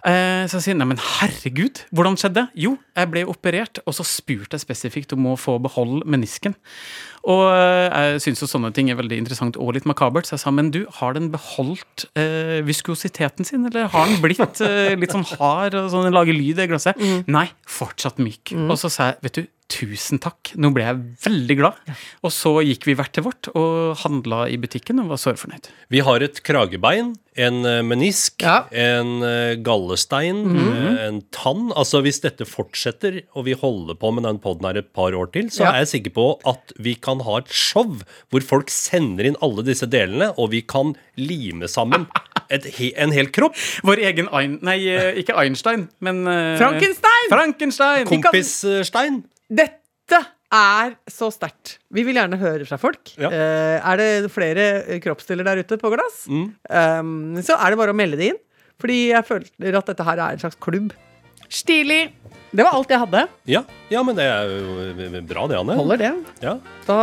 Eh, 0.03 0.47
så 0.49 0.57
jeg 0.57 0.63
sier 0.65 0.77
nei, 0.79 0.88
men 0.89 0.97
herregud, 0.97 1.84
hvordan 1.93 2.17
skjedde 2.17 2.34
det? 2.39 2.47
Jo, 2.63 2.79
jeg 2.97 3.12
ble 3.12 3.25
operert, 3.29 3.77
og 3.86 3.93
så 3.93 4.01
spurte 4.07 4.57
jeg 4.57 4.63
spesifikt 4.65 5.13
om 5.13 5.27
å 5.29 5.36
få 5.38 5.60
beholde 5.62 6.01
menisken. 6.10 6.55
Og 7.29 7.43
eh, 7.53 7.91
jeg 8.15 8.23
syns 8.25 8.41
jo 8.41 8.49
sånne 8.49 8.73
ting 8.73 8.89
er 8.89 8.97
veldig 8.97 9.19
interessant 9.21 9.60
og 9.62 9.75
litt 9.75 9.86
makabert, 9.86 10.25
så 10.25 10.34
jeg 10.39 10.45
sa 10.47 10.49
men 10.55 10.71
du, 10.73 10.88
har 10.97 11.13
den 11.13 11.29
beholdt 11.29 12.07
eh, 12.17 12.63
viskositeten 12.65 13.45
sin, 13.45 13.67
eller 13.69 13.91
har 13.93 14.10
den 14.10 14.17
blitt 14.23 14.63
eh, 14.65 14.95
litt 14.97 15.13
sånn 15.13 15.27
hard 15.38 15.77
og 15.77 15.91
sånn, 15.93 16.10
lager 16.10 16.34
lyd 16.34 16.57
i 16.57 16.69
glasset? 16.71 16.97
Nei, 17.29 17.51
fortsatt 17.69 18.17
myk. 18.17 18.55
Og 18.65 18.79
så 18.81 18.89
sa 18.89 19.12
jeg, 19.12 19.21
vet 19.27 19.43
du, 19.43 19.45
tusen 19.71 20.19
takk, 20.21 20.53
nå 20.60 20.73
ble 20.75 20.86
jeg 20.86 21.01
veldig 21.25 21.57
glad. 21.62 21.91
Og 22.25 22.34
så 22.36 22.57
gikk 22.67 22.88
vi 22.89 22.95
hvert 22.99 23.13
til 23.15 23.25
vårt 23.27 23.49
og 23.55 23.97
handla 24.03 24.45
i 24.51 24.60
butikken 24.62 25.01
og 25.03 25.12
var 25.13 25.21
såre 25.21 25.39
fornøyd. 25.39 25.71
Vi 25.91 26.03
har 26.05 26.23
et 26.25 26.41
kragebein, 26.45 27.13
en 27.39 27.65
eh, 27.65 27.79
menisk, 27.88 28.41
Ja. 28.43 28.65
en 28.71 29.21
gallestein, 29.63 29.63
gallestein, 29.63 30.39
-hmm. 30.45 31.07
en 31.07 31.21
tann. 31.31 31.71
Altså 31.75 32.01
Hvis 32.01 32.21
dette 32.21 32.45
fortsetter, 32.45 33.21
og 33.36 33.45
vi 33.45 33.53
holder 33.53 33.95
på 33.95 34.12
med 34.12 34.23
den 34.23 34.39
poden 34.39 34.65
her 34.67 34.77
et 34.77 34.93
par 34.93 35.13
år 35.13 35.31
til, 35.31 35.49
så 35.49 35.63
Ja. 35.63 35.71
er 35.71 35.86
jeg 35.86 35.88
sikker 35.88 36.12
på 36.12 36.39
at 36.45 36.73
vi 36.77 36.95
kan 36.95 37.19
ha 37.21 37.38
et 37.38 37.49
show 37.49 37.97
hvor 38.29 38.41
folk 38.41 38.69
sender 38.69 39.25
inn 39.25 39.36
alle 39.41 39.63
disse 39.63 39.86
delene, 39.86 40.34
og 40.38 40.51
vi 40.51 40.62
kan 40.62 40.95
lime 41.17 41.67
sammen 41.67 42.07
et, 42.51 42.67
en 42.97 43.12
hel 43.12 43.31
kropp. 43.34 43.55
Vår 43.84 44.01
egen 44.12 44.29
Ein... 44.34 44.60
Nei, 44.62 44.79
eh, 44.91 45.19
ikke 45.21 45.36
Einstein, 45.39 45.88
men 46.03 46.25
eh, 46.27 46.57
Frankenstein! 46.60 47.29
Frankenstein! 47.31 48.07
Kompisstein. 48.07 49.23
Dette 49.52 50.22
er 50.52 50.94
så 51.12 51.28
sterkt. 51.32 51.78
Vi 51.92 52.04
vil 52.08 52.16
gjerne 52.20 52.40
høre 52.40 52.66
fra 52.68 52.78
folk. 52.80 53.14
Ja. 53.20 53.30
Eh, 53.32 53.78
er 53.84 54.00
det 54.00 54.32
flere 54.32 54.66
kroppsdeler 55.04 55.48
der 55.48 55.62
ute 55.64 55.78
på 55.80 55.92
glass, 55.94 56.26
um, 56.32 57.36
så 57.44 57.56
er 57.60 57.72
det 57.72 57.80
bare 57.80 57.94
å 57.94 57.98
melde 57.98 58.20
det 58.20 58.32
inn. 58.34 58.42
Fordi 58.82 58.98
jeg 59.12 59.28
føler 59.28 59.78
at 59.78 59.92
dette 59.92 60.04
her 60.08 60.18
er 60.20 60.36
en 60.36 60.42
slags 60.42 60.58
klubb. 60.64 60.92
Stilig! 61.52 62.14
Det 62.52 62.64
var 62.66 62.76
alt 62.76 62.90
jeg 62.92 63.00
hadde. 63.00 63.22
Ja, 63.48 63.62
ja, 63.92 64.02
men 64.04 64.16
det 64.18 64.26
er 64.28 64.50
jo 64.52 65.22
bra, 65.28 65.46
det, 65.52 65.60
Anne. 65.60 65.76
Holder 65.80 66.00
det. 66.02 66.10
Ja. 66.44 66.56
Da 66.88 66.98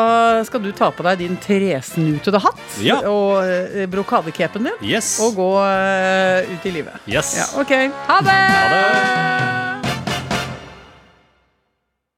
skal 0.49 0.65
du 0.65 0.73
ta 0.77 0.91
på 0.93 1.05
deg 1.07 1.23
din 1.23 1.39
tresnutede 1.41 2.41
hatt 2.45 2.81
Ja. 2.85 2.99
og 3.09 3.45
eh, 3.45 3.87
brokadecapen 3.89 4.69
din 4.69 4.85
Yes. 4.91 5.15
og 5.25 5.37
gå 5.41 5.49
eh, 5.69 6.53
ut 6.53 6.69
i 6.69 6.75
livet. 6.81 7.01
yes. 7.09 7.33
Ja, 7.41 7.49
OK. 7.61 7.73
Ha 8.09 8.21
det! 8.29 8.37
Ha 8.59 8.69
det. 8.75 9.67